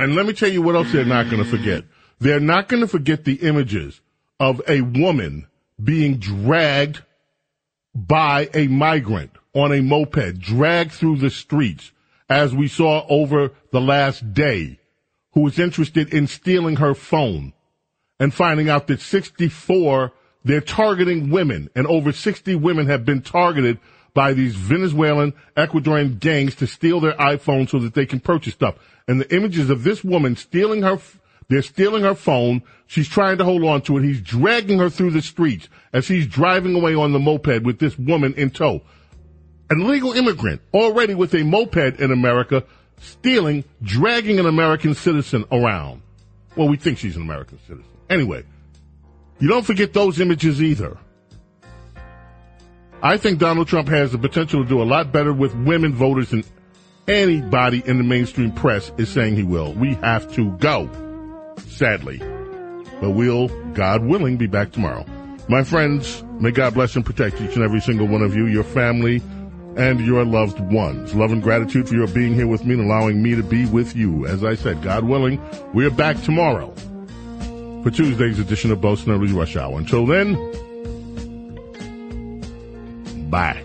And 0.02 0.16
let 0.16 0.26
me 0.26 0.34
tell 0.34 0.50
you 0.50 0.62
what 0.62 0.76
else 0.76 0.92
they're 0.92 1.06
not 1.06 1.30
going 1.30 1.44
to 1.44 1.50
forget. 1.50 1.84
They're 2.20 2.40
not 2.40 2.68
going 2.68 2.82
to 2.82 2.88
forget 2.88 3.26
the 3.26 3.36
images 3.36 4.00
of 4.40 4.62
a 4.68 4.82
woman 4.82 5.48
being 5.82 6.18
dragged 6.18 7.02
by 7.94 8.50
a 8.54 8.68
migrant 8.68 9.32
on 9.54 9.74
a 9.74 9.82
moped, 9.82 10.40
dragged 10.40 10.92
through 10.92 11.18
the 11.18 11.30
streets, 11.30 11.92
as 12.30 12.54
we 12.54 12.68
saw 12.68 13.06
over 13.10 13.52
the 13.72 13.82
last 13.82 14.34
day, 14.34 14.80
who 15.34 15.42
was 15.42 15.60
interested 15.60 16.14
in 16.14 16.28
stealing 16.28 16.78
her 16.78 16.94
phone 16.94 17.54
and 18.20 18.34
finding 18.34 18.70
out 18.70 18.88
that 18.88 19.02
64, 19.02 20.12
they're 20.44 20.62
targeting 20.62 21.30
women, 21.30 21.70
and 21.76 21.88
over 21.88 22.12
60 22.12 22.56
women 22.56 22.88
have 22.88 23.06
been 23.06 23.22
targeted 23.22 23.80
by 24.14 24.34
these 24.34 24.56
Venezuelan, 24.56 25.34
Ecuadorian 25.56 26.20
gangs 26.20 26.56
to 26.56 26.68
steal 26.68 27.00
their 27.00 27.14
iPhones 27.14 27.70
so 27.70 27.80
that 27.80 27.94
they 27.94 28.06
can 28.06 28.20
purchase 28.20 28.54
stuff. 28.54 28.76
And 29.10 29.20
the 29.20 29.36
images 29.36 29.72
of 29.72 29.84
this 29.84 30.04
woman 30.04 30.36
stealing 30.36 30.84
her, 30.84 31.00
they're 31.48 31.64
stealing 31.64 32.04
her 32.04 32.14
phone. 32.14 32.62
She's 32.86 33.10
trying 33.10 33.40
to 33.40 33.44
hold 33.44 33.64
on 33.64 33.82
to 33.82 33.98
it. 33.98 34.04
He's 34.04 34.22
dragging 34.22 34.78
her 34.78 34.92
through 34.92 35.10
the 35.10 35.22
streets 35.24 35.68
as 35.92 36.08
he's 36.08 36.28
driving 36.28 36.76
away 36.76 36.94
on 36.94 37.12
the 37.12 37.18
moped 37.18 37.64
with 37.64 37.80
this 37.80 37.98
woman 37.98 38.36
in 38.36 38.52
tow. 38.52 38.84
An 39.72 39.82
illegal 39.82 40.14
immigrant 40.14 40.62
already 40.76 41.16
with 41.16 41.34
a 41.34 41.44
moped 41.44 42.00
in 42.00 42.12
America, 42.12 42.64
stealing, 43.00 43.64
dragging 43.82 44.40
an 44.40 44.46
American 44.46 44.94
citizen 44.94 45.44
around. 45.52 46.04
Well, 46.56 46.68
we 46.68 46.78
think 46.78 47.00
she's 47.00 47.16
an 47.16 47.24
American 47.24 47.58
citizen. 47.62 47.86
Anyway, 48.12 48.44
you 49.40 49.48
don't 49.48 49.66
forget 49.66 49.92
those 49.92 50.20
images 50.20 50.62
either. 50.62 51.00
I 53.02 53.18
think 53.18 53.40
Donald 53.40 53.68
Trump 53.68 53.88
has 53.88 54.12
the 54.12 54.20
potential 54.20 54.62
to 54.62 54.70
do 54.70 54.84
a 54.84 54.84
lot 54.84 55.12
better 55.12 55.34
with 55.34 55.56
women 55.56 55.96
voters 55.96 56.30
than 56.30 56.44
anybody 57.10 57.82
in 57.86 57.98
the 57.98 58.04
mainstream 58.04 58.52
press 58.52 58.92
is 58.98 59.10
saying 59.10 59.36
he 59.36 59.44
will. 59.44 59.74
We 59.74 59.96
have 59.96 60.32
to 60.36 60.52
go, 60.58 60.90
sadly. 61.68 62.20
But 63.02 63.12
we'll, 63.12 63.48
God 63.74 64.06
willing, 64.06 64.38
be 64.38 64.48
back 64.48 64.72
tomorrow. 64.72 65.06
My 65.48 65.64
friends, 65.64 66.24
may 66.40 66.52
God 66.52 66.76
bless 66.76 66.96
and 66.96 67.06
protect 67.06 67.42
each 67.42 67.56
and 67.56 67.64
every 67.64 67.82
single 67.82 68.08
one 68.08 68.22
of 68.22 68.36
you, 68.36 68.46
your 68.46 68.64
family, 68.64 69.22
and 69.76 70.06
your 70.06 70.24
loved 70.26 70.60
ones. 70.60 71.16
Love 71.16 71.32
and 71.32 71.42
gratitude 71.42 71.90
for 71.90 71.96
your 71.96 72.08
being 72.08 72.34
here 72.36 72.48
with 72.48 72.66
me 72.66 72.76
and 72.76 72.84
allowing 72.84 73.24
me 73.24 73.36
to 73.36 73.44
be 73.44 73.66
with 73.66 73.96
you. 73.96 74.28
As 74.28 74.44
I 74.44 74.56
said, 74.56 74.84
God 74.84 75.06
willing, 75.06 75.42
we're 75.74 75.90
back 75.90 76.22
tomorrow 76.22 76.74
for 77.84 77.90
Tuesday's 77.90 78.40
edition 78.40 78.72
of 78.72 78.82
Bo 78.82 78.96
Snerdley's 78.96 79.32
Rush 79.32 79.56
Hour. 79.56 79.78
Until 79.78 80.06
then, 80.06 80.36
bye. 83.30 83.64